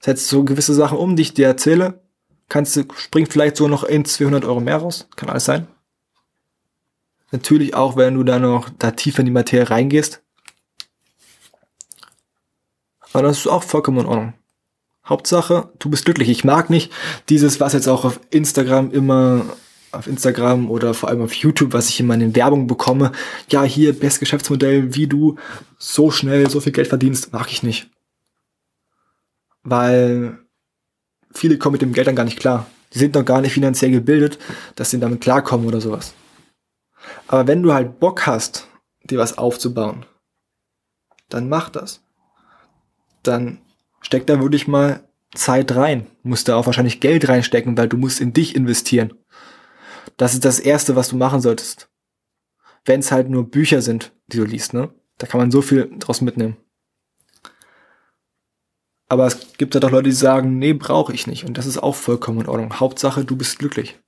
Setzt 0.00 0.28
so 0.28 0.44
gewisse 0.44 0.74
Sachen 0.74 0.98
um, 0.98 1.16
die 1.16 1.22
ich 1.22 1.34
dir 1.34 1.46
erzähle, 1.46 2.02
kannst 2.48 2.76
du, 2.76 2.84
springt 2.96 3.32
vielleicht 3.32 3.56
so 3.56 3.68
noch 3.68 3.84
in 3.84 4.04
200 4.04 4.44
Euro 4.44 4.60
mehr 4.60 4.78
raus. 4.78 5.08
Kann 5.16 5.28
alles 5.28 5.44
sein. 5.44 5.66
Natürlich 7.32 7.74
auch, 7.74 7.96
wenn 7.96 8.14
du 8.14 8.24
da 8.24 8.38
noch 8.38 8.70
da 8.78 8.90
tiefer 8.90 9.20
in 9.20 9.26
die 9.26 9.32
Materie 9.32 9.70
reingehst. 9.70 10.22
Aber 13.12 13.22
das 13.22 13.38
ist 13.38 13.46
auch 13.46 13.62
vollkommen 13.62 14.00
in 14.00 14.06
Ordnung. 14.06 14.34
Hauptsache, 15.04 15.70
du 15.78 15.90
bist 15.90 16.04
glücklich. 16.04 16.28
Ich 16.28 16.44
mag 16.44 16.70
nicht 16.70 16.92
dieses, 17.28 17.60
was 17.60 17.72
jetzt 17.72 17.88
auch 17.88 18.04
auf 18.04 18.20
Instagram 18.30 18.90
immer 18.92 19.44
auf 19.92 20.06
Instagram 20.06 20.70
oder 20.70 20.94
vor 20.94 21.08
allem 21.08 21.22
auf 21.22 21.34
YouTube, 21.34 21.72
was 21.72 21.88
ich 21.88 22.00
in 22.00 22.06
meinen 22.06 22.34
Werbungen 22.36 22.66
bekomme, 22.66 23.12
ja, 23.48 23.64
hier, 23.64 23.98
best 23.98 24.20
Geschäftsmodell, 24.20 24.94
wie 24.94 25.06
du 25.06 25.36
so 25.78 26.10
schnell 26.10 26.48
so 26.48 26.60
viel 26.60 26.72
Geld 26.72 26.88
verdienst, 26.88 27.32
mag 27.32 27.50
ich 27.50 27.62
nicht. 27.62 27.90
Weil 29.62 30.38
viele 31.32 31.58
kommen 31.58 31.72
mit 31.72 31.82
dem 31.82 31.92
Geld 31.92 32.06
dann 32.06 32.16
gar 32.16 32.24
nicht 32.24 32.38
klar. 32.38 32.66
Die 32.92 32.98
sind 32.98 33.14
noch 33.14 33.24
gar 33.24 33.40
nicht 33.40 33.52
finanziell 33.52 33.90
gebildet, 33.90 34.38
dass 34.74 34.90
sie 34.90 34.98
damit 34.98 35.20
klarkommen 35.20 35.66
oder 35.66 35.80
sowas. 35.80 36.14
Aber 37.26 37.46
wenn 37.46 37.62
du 37.62 37.72
halt 37.72 38.00
Bock 38.00 38.26
hast, 38.26 38.68
dir 39.04 39.18
was 39.18 39.38
aufzubauen, 39.38 40.06
dann 41.28 41.48
mach 41.48 41.68
das. 41.68 42.02
Dann 43.22 43.58
steck 44.00 44.26
da 44.26 44.40
wirklich 44.40 44.66
mal 44.66 45.08
Zeit 45.34 45.74
rein. 45.76 46.06
Musst 46.22 46.48
da 46.48 46.56
auch 46.56 46.66
wahrscheinlich 46.66 47.00
Geld 47.00 47.28
reinstecken, 47.28 47.76
weil 47.76 47.88
du 47.88 47.96
musst 47.96 48.20
in 48.20 48.32
dich 48.32 48.56
investieren. 48.56 49.14
Das 50.20 50.34
ist 50.34 50.44
das 50.44 50.60
Erste, 50.60 50.96
was 50.96 51.08
du 51.08 51.16
machen 51.16 51.40
solltest. 51.40 51.88
Wenn 52.84 53.00
es 53.00 53.10
halt 53.10 53.30
nur 53.30 53.50
Bücher 53.50 53.80
sind, 53.80 54.12
die 54.26 54.36
du 54.36 54.44
liest, 54.44 54.74
ne? 54.74 54.92
Da 55.16 55.26
kann 55.26 55.40
man 55.40 55.50
so 55.50 55.62
viel 55.62 55.90
draus 55.98 56.20
mitnehmen. 56.20 56.58
Aber 59.08 59.26
es 59.26 59.54
gibt 59.56 59.72
ja 59.72 59.80
doch 59.80 59.90
Leute, 59.90 60.10
die 60.10 60.14
sagen, 60.14 60.58
nee, 60.58 60.74
brauche 60.74 61.14
ich 61.14 61.26
nicht. 61.26 61.46
Und 61.46 61.56
das 61.56 61.64
ist 61.64 61.78
auch 61.78 61.94
vollkommen 61.94 62.42
in 62.42 62.48
Ordnung. 62.48 62.78
Hauptsache, 62.78 63.24
du 63.24 63.34
bist 63.34 63.58
glücklich. 63.58 63.98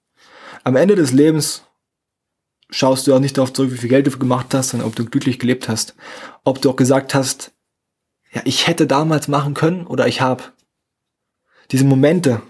Am 0.64 0.76
Ende 0.76 0.96
des 0.96 1.12
Lebens 1.12 1.62
schaust 2.68 3.06
du 3.06 3.14
auch 3.14 3.18
nicht 3.18 3.38
darauf 3.38 3.54
zurück, 3.54 3.72
wie 3.72 3.78
viel 3.78 3.88
Geld 3.88 4.06
du 4.06 4.18
gemacht 4.18 4.52
hast, 4.52 4.68
sondern 4.68 4.90
ob 4.90 4.94
du 4.94 5.06
glücklich 5.06 5.38
gelebt 5.38 5.70
hast. 5.70 5.94
Ob 6.44 6.60
du 6.60 6.68
auch 6.68 6.76
gesagt 6.76 7.14
hast, 7.14 7.52
ja, 8.32 8.42
ich 8.44 8.66
hätte 8.66 8.86
damals 8.86 9.28
machen 9.28 9.54
können 9.54 9.86
oder 9.86 10.08
ich 10.08 10.20
habe. 10.20 10.44
Diese 11.70 11.86
Momente, 11.86 12.42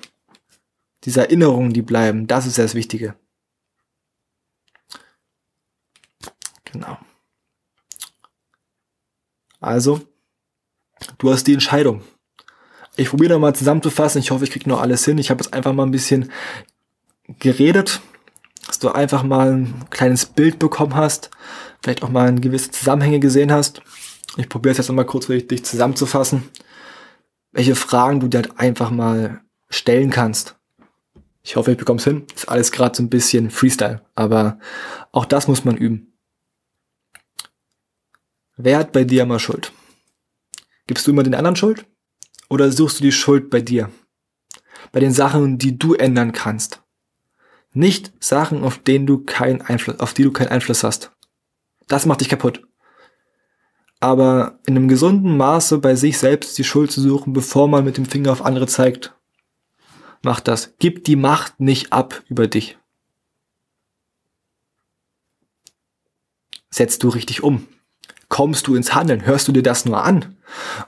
diese 1.05 1.21
Erinnerungen, 1.21 1.73
die 1.73 1.83
bleiben, 1.83 2.27
das 2.27 2.47
ist 2.47 2.59
das 2.59 2.75
Wichtige. 2.75 3.15
Genau. 6.73 6.99
Also, 9.61 10.01
du 11.19 11.31
hast 11.31 11.47
die 11.47 11.55
Entscheidung. 11.55 12.03
Ich 12.97 13.11
probiere 13.11 13.35
nochmal 13.35 13.55
zusammenzufassen. 13.55 14.21
Ich 14.21 14.31
hoffe, 14.31 14.45
ich 14.45 14.51
kriege 14.51 14.69
noch 14.69 14.81
alles 14.81 15.05
hin. 15.05 15.19
Ich 15.19 15.31
habe 15.31 15.43
jetzt 15.43 15.55
einfach 15.55 15.73
mal 15.73 15.85
ein 15.85 15.93
bisschen 15.93 16.31
geredet, 17.39 18.01
dass 18.67 18.79
du 18.79 18.91
einfach 18.91 19.23
mal 19.23 19.53
ein 19.53 19.85
kleines 19.91 20.27
Bild 20.27 20.59
bekommen 20.59 20.95
hast, 20.95 21.31
vielleicht 21.83 22.03
auch 22.03 22.09
mal 22.09 22.29
ein 22.29 22.41
gewisse 22.41 22.71
Zusammenhänge 22.71 23.21
gesehen 23.21 23.53
hast. 23.53 23.83
Ich 24.37 24.49
probiere 24.49 24.73
es 24.73 24.79
jetzt 24.79 24.89
nochmal 24.89 25.07
kurz 25.07 25.27
für 25.27 25.39
dich 25.41 25.65
zusammenzufassen. 25.65 26.51
welche 27.53 27.75
Fragen 27.77 28.21
du 28.21 28.29
dir 28.29 28.39
halt 28.39 28.59
einfach 28.59 28.91
mal 28.91 29.43
stellen 29.69 30.11
kannst. 30.11 30.57
Ich 31.43 31.57
hoffe, 31.57 31.73
ich 31.73 31.79
bekomme 31.79 31.99
es 31.99 32.05
hin. 32.05 32.27
Ist 32.35 32.49
alles 32.49 32.73
gerade 32.73 32.97
so 32.97 33.03
ein 33.03 33.11
bisschen 33.11 33.51
Freestyle, 33.51 34.03
aber 34.15 34.59
auch 35.13 35.25
das 35.25 35.49
muss 35.49 35.65
man 35.65 35.77
üben. 35.77 36.12
Wer 38.65 38.79
hat 38.79 38.93
bei 38.93 39.03
dir 39.03 39.25
immer 39.25 39.41
Schuld? 39.41 39.73
Gibst 40.87 41.05
du 41.05 41.11
immer 41.11 41.25
den 41.25 41.35
anderen 41.35 41.57
Schuld? 41.57 41.85
Oder 42.49 42.71
suchst 42.71 43.01
du 43.01 43.03
die 43.03 43.11
Schuld 43.11 43.51
bei 43.51 43.61
dir? 43.61 43.91
Bei 44.93 45.01
den 45.01 45.13
Sachen, 45.13 45.59
die 45.59 45.79
du 45.79 45.95
ändern 45.95 46.31
kannst. 46.31 46.81
Nicht 47.73 48.13
Sachen, 48.21 48.63
auf 48.63 48.79
denen 48.79 49.07
du 49.07 49.25
keinen 49.25 49.63
Einfluss, 49.63 49.99
auf 49.99 50.15
die 50.15 50.23
du 50.23 50.31
keinen 50.31 50.51
Einfluss 50.51 50.85
hast. 50.85 51.11
Das 51.89 52.07
macht 52.07 52.21
dich 52.21 52.29
kaputt. 52.29 52.63
Aber 53.99 54.61
in 54.65 54.77
einem 54.77 54.87
gesunden 54.87 55.37
Maße 55.37 55.79
bei 55.79 55.97
sich 55.97 56.19
selbst 56.19 56.57
die 56.57 56.65
Schuld 56.65 56.93
zu 56.93 57.01
suchen, 57.01 57.33
bevor 57.33 57.67
man 57.67 57.85
mit 57.85 57.97
dem 57.97 58.07
Finger 58.07 58.31
auf 58.31 58.45
andere 58.45 58.69
zeigt, 58.69 59.13
macht 60.23 60.47
das. 60.47 60.75
Gib 60.79 61.03
die 61.05 61.17
Macht 61.17 61.59
nicht 61.59 61.93
ab 61.93 62.23
über 62.29 62.47
dich. 62.47 62.79
Setzt 66.71 67.03
du 67.03 67.09
richtig 67.09 67.43
um. 67.43 67.67
Kommst 68.33 68.67
du 68.67 68.77
ins 68.77 68.95
Handeln? 68.95 69.27
Hörst 69.27 69.47
du 69.47 69.53
dir 69.53 69.63
das 69.63 69.85
nur 69.85 70.03
an? 70.03 70.39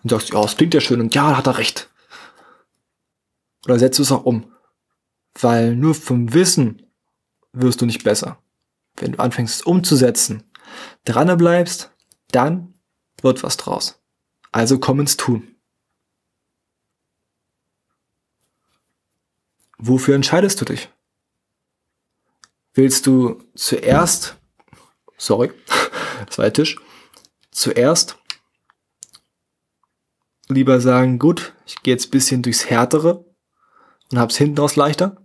Und 0.02 0.08
sagst, 0.08 0.30
ja, 0.30 0.40
das 0.40 0.56
klingt 0.56 0.72
ja 0.72 0.80
schön 0.80 1.02
und 1.02 1.14
ja, 1.14 1.36
hat 1.36 1.46
er 1.46 1.58
recht. 1.58 1.90
Oder 3.66 3.78
setzt 3.78 3.98
du 3.98 4.02
es 4.02 4.10
auch 4.10 4.24
um? 4.24 4.50
Weil 5.38 5.76
nur 5.76 5.94
vom 5.94 6.32
Wissen 6.32 6.86
wirst 7.52 7.82
du 7.82 7.84
nicht 7.84 8.02
besser. 8.02 8.38
Wenn 8.96 9.12
du 9.12 9.18
anfängst 9.18 9.56
es 9.56 9.60
umzusetzen, 9.60 10.44
dran 11.04 11.36
bleibst, 11.36 11.90
dann 12.30 12.72
wird 13.20 13.42
was 13.42 13.58
draus. 13.58 14.00
Also 14.50 14.78
komm 14.78 15.00
ins 15.00 15.18
Tun. 15.18 15.54
Wofür 19.76 20.14
entscheidest 20.14 20.62
du 20.62 20.64
dich? 20.64 20.88
Willst 22.72 23.06
du 23.06 23.44
zuerst, 23.54 24.38
sorry, 25.18 25.52
zwei 26.30 26.48
Tisch, 26.48 26.78
zuerst 27.54 28.18
lieber 30.48 30.80
sagen, 30.80 31.18
gut, 31.18 31.54
ich 31.66 31.82
gehe 31.82 31.94
jetzt 31.94 32.10
bisschen 32.10 32.42
durchs 32.42 32.68
Härtere 32.68 33.24
und 34.10 34.18
hab's 34.18 34.36
hinten 34.36 34.58
raus 34.58 34.76
leichter? 34.76 35.16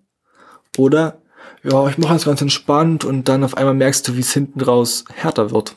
Oder, 0.77 1.21
ja, 1.63 1.89
ich 1.89 1.97
mache 1.97 2.15
es 2.15 2.25
ganz 2.25 2.41
entspannt 2.41 3.03
und 3.03 3.27
dann 3.27 3.43
auf 3.43 3.57
einmal 3.57 3.73
merkst 3.73 4.07
du, 4.07 4.15
wie 4.15 4.21
es 4.21 4.33
hinten 4.33 4.61
raus 4.61 5.03
härter 5.13 5.51
wird. 5.51 5.75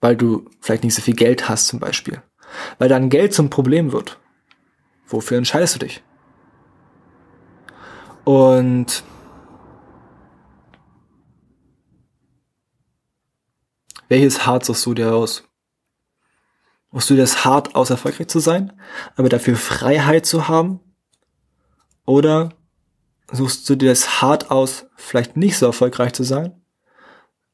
Weil 0.00 0.16
du 0.16 0.50
vielleicht 0.60 0.84
nicht 0.84 0.94
so 0.94 1.00
viel 1.00 1.14
Geld 1.14 1.48
hast 1.48 1.68
zum 1.68 1.80
Beispiel. 1.80 2.22
Weil 2.78 2.88
dann 2.88 3.08
Geld 3.08 3.32
zum 3.32 3.48
Problem 3.48 3.92
wird. 3.92 4.18
Wofür 5.06 5.38
entscheidest 5.38 5.76
du 5.76 5.78
dich? 5.78 6.02
Und 8.24 9.04
welches 14.08 14.44
Hart 14.44 14.64
suchst 14.64 14.84
du 14.84 14.94
dir 14.94 15.14
aus? 15.14 15.44
Du 17.04 17.14
das 17.14 17.44
hart 17.44 17.74
aus, 17.74 17.90
erfolgreich 17.90 18.28
zu 18.28 18.38
sein, 18.38 18.72
aber 19.16 19.28
dafür 19.28 19.56
Freiheit 19.56 20.24
zu 20.24 20.48
haben? 20.48 20.80
Oder 22.06 22.54
suchst 23.30 23.68
du 23.68 23.76
dir 23.76 23.90
das 23.90 24.22
hart 24.22 24.50
aus, 24.50 24.86
vielleicht 24.96 25.36
nicht 25.36 25.58
so 25.58 25.66
erfolgreich 25.66 26.14
zu 26.14 26.22
sein, 26.22 26.62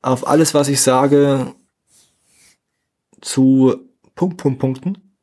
auf 0.00 0.26
alles, 0.26 0.54
was 0.54 0.68
ich 0.68 0.80
sage, 0.80 1.54
zu 3.20 3.88
Punkt, 4.14 4.36
Punkt, 4.36 4.60
Punkten 4.60 5.16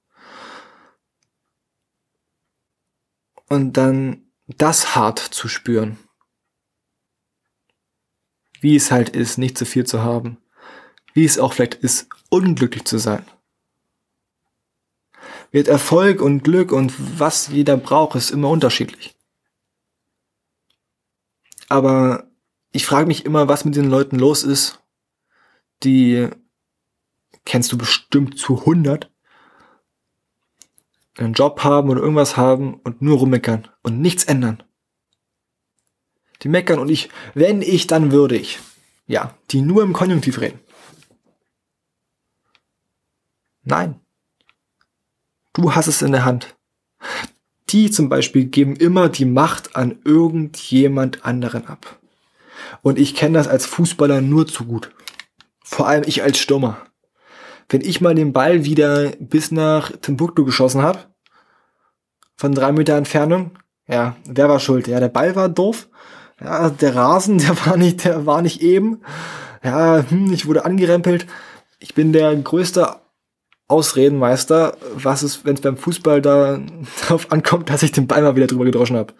und 3.48 3.74
dann 3.74 4.32
das 4.48 4.96
hart 4.96 5.20
zu 5.20 5.48
spüren. 5.48 5.98
Wie 8.62 8.76
es 8.76 8.92
halt 8.92 9.10
ist, 9.10 9.38
nicht 9.38 9.58
zu 9.58 9.66
viel 9.66 9.86
zu 9.86 10.02
haben. 10.02 10.38
Wie 11.14 11.24
es 11.24 11.40
auch 11.40 11.54
vielleicht 11.54 11.76
ist, 11.76 12.10
unglücklich 12.30 12.86
zu 12.86 12.98
sein. 12.98 13.26
Wird 15.52 15.68
Erfolg 15.68 16.22
und 16.22 16.44
Glück 16.44 16.72
und 16.72 16.94
was 17.20 17.48
jeder 17.48 17.78
braucht, 17.78 18.16
ist 18.16 18.32
immer 18.32 18.50
unterschiedlich. 18.50 19.16
Aber 21.68 22.30
ich 22.72 22.86
frage 22.86 23.08
mich 23.08 23.26
immer, 23.26 23.48
was 23.48 23.66
mit 23.66 23.76
den 23.76 23.90
Leuten 23.90 24.18
los 24.18 24.44
ist, 24.44 24.82
die 25.84 26.30
kennst 27.46 27.72
du 27.72 27.78
bestimmt 27.78 28.38
zu 28.38 28.60
100, 28.60 29.12
einen 31.18 31.34
Job 31.34 31.64
haben 31.64 31.90
oder 31.90 32.02
irgendwas 32.02 32.38
haben 32.38 32.76
und 32.82 33.02
nur 33.02 33.18
rummeckern 33.18 33.68
und 33.82 34.00
nichts 34.00 34.24
ändern. 34.24 34.64
Die 36.42 36.50
meckern 36.50 36.80
und 36.80 36.90
ich, 36.90 37.10
wenn 37.34 37.62
ich, 37.62 37.88
dann 37.88 38.12
würde 38.12 38.38
ich. 38.38 38.60
Ja, 39.08 39.36
die 39.52 39.62
nur 39.62 39.84
im 39.84 39.94
Konjunktiv 39.94 40.40
reden. 40.40 40.60
Nein. 43.64 44.00
Du 45.54 45.76
hast 45.76 45.88
es 45.88 46.02
in 46.02 46.12
der 46.12 46.26
Hand. 46.26 46.56
Die 47.70 47.92
zum 47.92 48.10
Beispiel 48.10 48.46
geben 48.46 48.76
immer 48.76 49.10
die 49.10 49.26
Macht 49.26 49.76
an 49.76 50.00
irgendjemand 50.04 51.26
anderen 51.26 51.68
ab. 51.68 52.00
Und 52.82 53.00
ich 53.00 53.16
kenne 53.16 53.38
das 53.38 53.48
als 53.48 53.66
Fußballer 53.66 54.22
nur 54.22 54.48
zu 54.48 54.66
gut. 54.66 54.92
Vor 55.64 55.88
allem 55.88 56.04
ich 56.06 56.24
als 56.24 56.40
Stürmer. 56.40 56.78
Wenn 57.68 57.82
ich 57.82 58.02
mal 58.02 58.16
den 58.16 58.34
Ball 58.34 58.66
wieder 58.66 59.12
bis 59.20 59.52
nach 59.52 59.92
Timbuktu 60.02 60.44
geschossen 60.44 60.82
habe, 60.82 61.00
von 62.36 62.54
drei 62.54 62.72
Meter 62.72 62.96
Entfernung, 62.96 63.52
ja, 63.88 64.16
wer 64.26 64.50
war 64.50 64.60
schuld? 64.60 64.88
Ja, 64.88 65.00
der 65.00 65.10
Ball 65.10 65.36
war 65.36 65.50
doof. 65.50 65.90
Ja, 66.40 66.70
der 66.70 66.96
Rasen, 66.96 67.38
der 67.40 67.66
war 67.66 67.78
nicht, 67.78 68.06
der 68.06 68.26
war 68.26 68.42
nicht 68.42 68.62
eben. 68.62 69.02
Ja, 69.64 70.04
hm, 70.10 70.32
ich 70.32 70.48
wurde 70.48 70.66
angerempelt. 70.66 71.28
Ich 71.80 71.94
bin 71.94 72.14
der 72.14 72.36
größte 72.36 72.96
Ausredenmeister, 73.70 74.76
was 74.96 75.22
es, 75.22 75.46
wenn 75.46 75.54
es 75.54 75.62
beim 75.62 75.78
Fußball 75.78 76.22
da 76.22 76.60
darauf 77.02 77.32
ankommt, 77.32 77.70
dass 77.70 77.84
ich 77.84 77.92
den 77.92 78.08
Ball 78.08 78.22
mal 78.22 78.36
wieder 78.36 78.48
drüber 78.48 78.66
gedroschen 78.66 78.98
habe. 78.98 79.14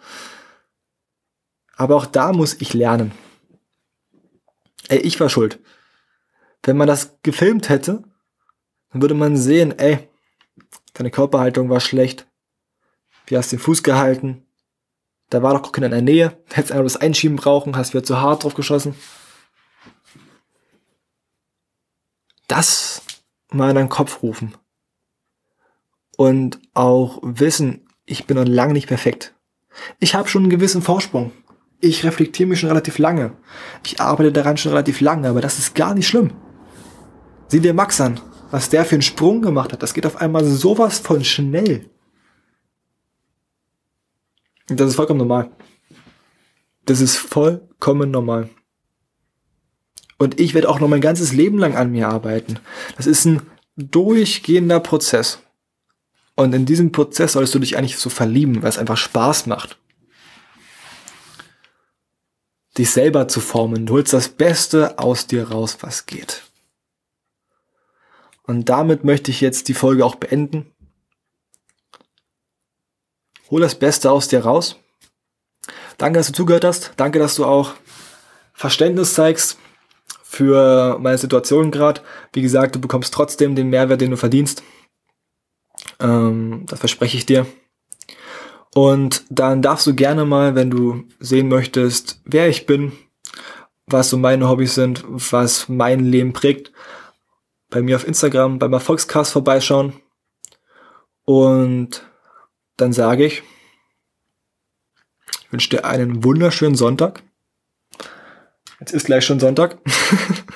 Aber 1.76 1.96
auch 1.96 2.06
da 2.06 2.32
muss 2.32 2.60
ich 2.60 2.74
lernen. 2.74 3.12
Ey, 4.88 4.98
ich 4.98 5.18
war 5.20 5.30
schuld. 5.30 5.60
Wenn 6.62 6.76
man 6.76 6.88
das 6.88 7.16
gefilmt 7.22 7.68
hätte, 7.68 8.02
dann 8.92 9.00
würde 9.00 9.14
man 9.14 9.36
sehen, 9.36 9.78
ey, 9.78 10.08
deine 10.94 11.10
Körperhaltung 11.10 11.70
war 11.70 11.80
schlecht. 11.80 12.26
Wie 13.26 13.36
hast 13.36 13.52
den 13.52 13.60
Fuß 13.60 13.82
gehalten? 13.82 14.44
Da 15.30 15.44
war 15.44 15.54
doch 15.54 15.70
keiner 15.70 15.86
in 15.86 15.92
der 15.92 16.02
Nähe. 16.02 16.36
Hättest 16.50 16.72
einfach 16.72 16.84
das 16.84 16.96
Einschieben 16.96 17.36
brauchen, 17.36 17.76
hast 17.76 17.94
wieder 17.94 18.02
zu 18.02 18.20
hart 18.20 18.42
drauf 18.42 18.54
geschossen. 18.54 18.96
Das 22.48 23.02
mal 23.52 23.70
in 23.70 23.76
deinen 23.76 23.88
Kopf 23.88 24.22
rufen. 24.22 24.54
Und 26.16 26.60
auch 26.74 27.18
wissen, 27.22 27.86
ich 28.04 28.26
bin 28.26 28.36
noch 28.36 28.46
lange 28.46 28.72
nicht 28.72 28.88
perfekt. 28.88 29.34
Ich 30.00 30.14
habe 30.14 30.28
schon 30.28 30.42
einen 30.42 30.50
gewissen 30.50 30.82
Vorsprung. 30.82 31.32
Ich 31.80 32.04
reflektiere 32.04 32.48
mich 32.48 32.60
schon 32.60 32.68
relativ 32.68 32.98
lange. 32.98 33.32
Ich 33.84 34.00
arbeite 34.00 34.32
daran 34.32 34.56
schon 34.56 34.72
relativ 34.72 35.00
lange, 35.00 35.28
aber 35.28 35.40
das 35.40 35.58
ist 35.58 35.74
gar 35.74 35.94
nicht 35.94 36.08
schlimm. 36.08 36.32
Sieh 37.48 37.60
dir 37.60 37.72
Max 37.72 38.00
an, 38.00 38.20
was 38.50 38.68
der 38.68 38.84
für 38.84 38.96
einen 38.96 39.02
Sprung 39.02 39.40
gemacht 39.40 39.72
hat. 39.72 39.82
Das 39.82 39.94
geht 39.94 40.06
auf 40.06 40.16
einmal 40.16 40.44
sowas 40.44 40.98
von 40.98 41.24
schnell. 41.24 41.88
Das 44.66 44.88
ist 44.88 44.96
vollkommen 44.96 45.18
normal. 45.18 45.50
Das 46.84 47.00
ist 47.00 47.16
vollkommen 47.16 48.10
normal. 48.10 48.50
Und 50.20 50.38
ich 50.38 50.52
werde 50.52 50.68
auch 50.68 50.80
noch 50.80 50.88
mein 50.88 51.00
ganzes 51.00 51.32
Leben 51.32 51.56
lang 51.56 51.74
an 51.76 51.92
mir 51.92 52.10
arbeiten. 52.10 52.58
Das 52.98 53.06
ist 53.06 53.24
ein 53.24 53.40
durchgehender 53.78 54.78
Prozess. 54.78 55.38
Und 56.36 56.54
in 56.54 56.66
diesem 56.66 56.92
Prozess 56.92 57.32
solltest 57.32 57.54
du 57.54 57.58
dich 57.58 57.78
eigentlich 57.78 57.96
so 57.96 58.10
verlieben, 58.10 58.60
weil 58.60 58.68
es 58.68 58.76
einfach 58.76 58.98
Spaß 58.98 59.46
macht. 59.46 59.78
Dich 62.76 62.90
selber 62.90 63.28
zu 63.28 63.40
formen. 63.40 63.86
Du 63.86 63.94
holst 63.94 64.12
das 64.12 64.28
Beste 64.28 64.98
aus 64.98 65.26
dir 65.26 65.52
raus, 65.52 65.78
was 65.80 66.04
geht. 66.04 66.42
Und 68.42 68.68
damit 68.68 69.04
möchte 69.04 69.30
ich 69.30 69.40
jetzt 69.40 69.68
die 69.68 69.74
Folge 69.74 70.04
auch 70.04 70.16
beenden. 70.16 70.70
Hol 73.50 73.62
das 73.62 73.74
Beste 73.74 74.10
aus 74.10 74.28
dir 74.28 74.40
raus. 74.40 74.76
Danke, 75.96 76.18
dass 76.18 76.26
du 76.26 76.34
zugehört 76.34 76.64
hast. 76.64 76.92
Danke, 76.98 77.18
dass 77.18 77.36
du 77.36 77.46
auch 77.46 77.72
Verständnis 78.52 79.14
zeigst 79.14 79.56
für 80.30 80.96
meine 81.00 81.18
Situation 81.18 81.72
gerade. 81.72 82.02
Wie 82.32 82.40
gesagt, 82.40 82.76
du 82.76 82.80
bekommst 82.80 83.12
trotzdem 83.12 83.56
den 83.56 83.68
Mehrwert, 83.68 84.00
den 84.00 84.12
du 84.12 84.16
verdienst. 84.16 84.62
Ähm, 85.98 86.66
das 86.68 86.78
verspreche 86.78 87.16
ich 87.16 87.26
dir. 87.26 87.46
Und 88.72 89.24
dann 89.28 89.60
darfst 89.60 89.88
du 89.88 89.94
gerne 89.94 90.24
mal, 90.24 90.54
wenn 90.54 90.70
du 90.70 91.02
sehen 91.18 91.48
möchtest, 91.48 92.20
wer 92.24 92.48
ich 92.48 92.64
bin, 92.64 92.92
was 93.86 94.10
so 94.10 94.18
meine 94.18 94.48
Hobbys 94.48 94.76
sind, 94.76 95.02
was 95.08 95.68
mein 95.68 96.04
Leben 96.04 96.32
prägt, 96.32 96.70
bei 97.68 97.82
mir 97.82 97.96
auf 97.96 98.06
Instagram 98.06 98.60
beim 98.60 98.72
Erfolgscast 98.72 99.32
vorbeischauen. 99.32 99.94
Und 101.24 102.08
dann 102.76 102.92
sage 102.92 103.26
ich, 103.26 103.42
ich 105.42 105.52
wünsche 105.52 105.70
dir 105.70 105.84
einen 105.84 106.22
wunderschönen 106.22 106.76
Sonntag. 106.76 107.24
Jetzt 108.80 108.92
ist 108.92 109.04
gleich 109.04 109.26
schon 109.26 109.38
Sonntag. 109.38 109.76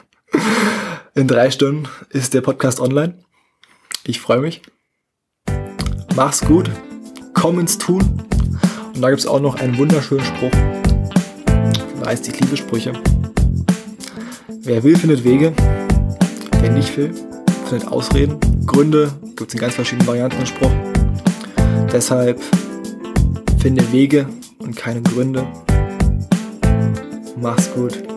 In 1.15 1.29
drei 1.29 1.51
Stunden 1.51 1.87
ist 2.09 2.33
der 2.33 2.41
Podcast 2.41 2.81
online. 2.81 3.19
Ich 4.05 4.19
freue 4.19 4.41
mich. 4.41 4.63
Mach's 6.17 6.41
gut. 6.41 6.71
Komm 7.35 7.59
ins 7.59 7.77
Tun. 7.77 8.23
Und 8.95 9.03
da 9.03 9.11
gibt 9.11 9.21
es 9.21 9.27
auch 9.27 9.41
noch 9.41 9.57
einen 9.57 9.77
wunderschönen 9.77 10.25
Spruch. 10.25 10.51
Du 10.51 12.01
weißt, 12.01 12.27
ich 12.29 12.41
liebe 12.41 12.57
Sprüche. 12.57 12.95
Wer 14.63 14.83
will, 14.83 14.97
findet 14.97 15.23
Wege. 15.23 15.53
Wer 16.61 16.71
nicht 16.71 16.97
will, 16.97 17.13
findet 17.69 17.89
Ausreden. 17.89 18.41
Gründe 18.65 19.13
gibt 19.37 19.49
es 19.49 19.55
in 19.55 19.61
ganz 19.61 19.75
verschiedenen 19.75 20.07
Varianten 20.07 20.41
im 20.41 20.47
Spruch. 20.47 20.73
Deshalb 21.93 22.41
finde 23.61 23.93
Wege 23.93 24.27
und 24.59 24.75
keine 24.75 25.03
Gründe. 25.03 25.47
Mach's 27.37 27.71
gut. 27.75 28.14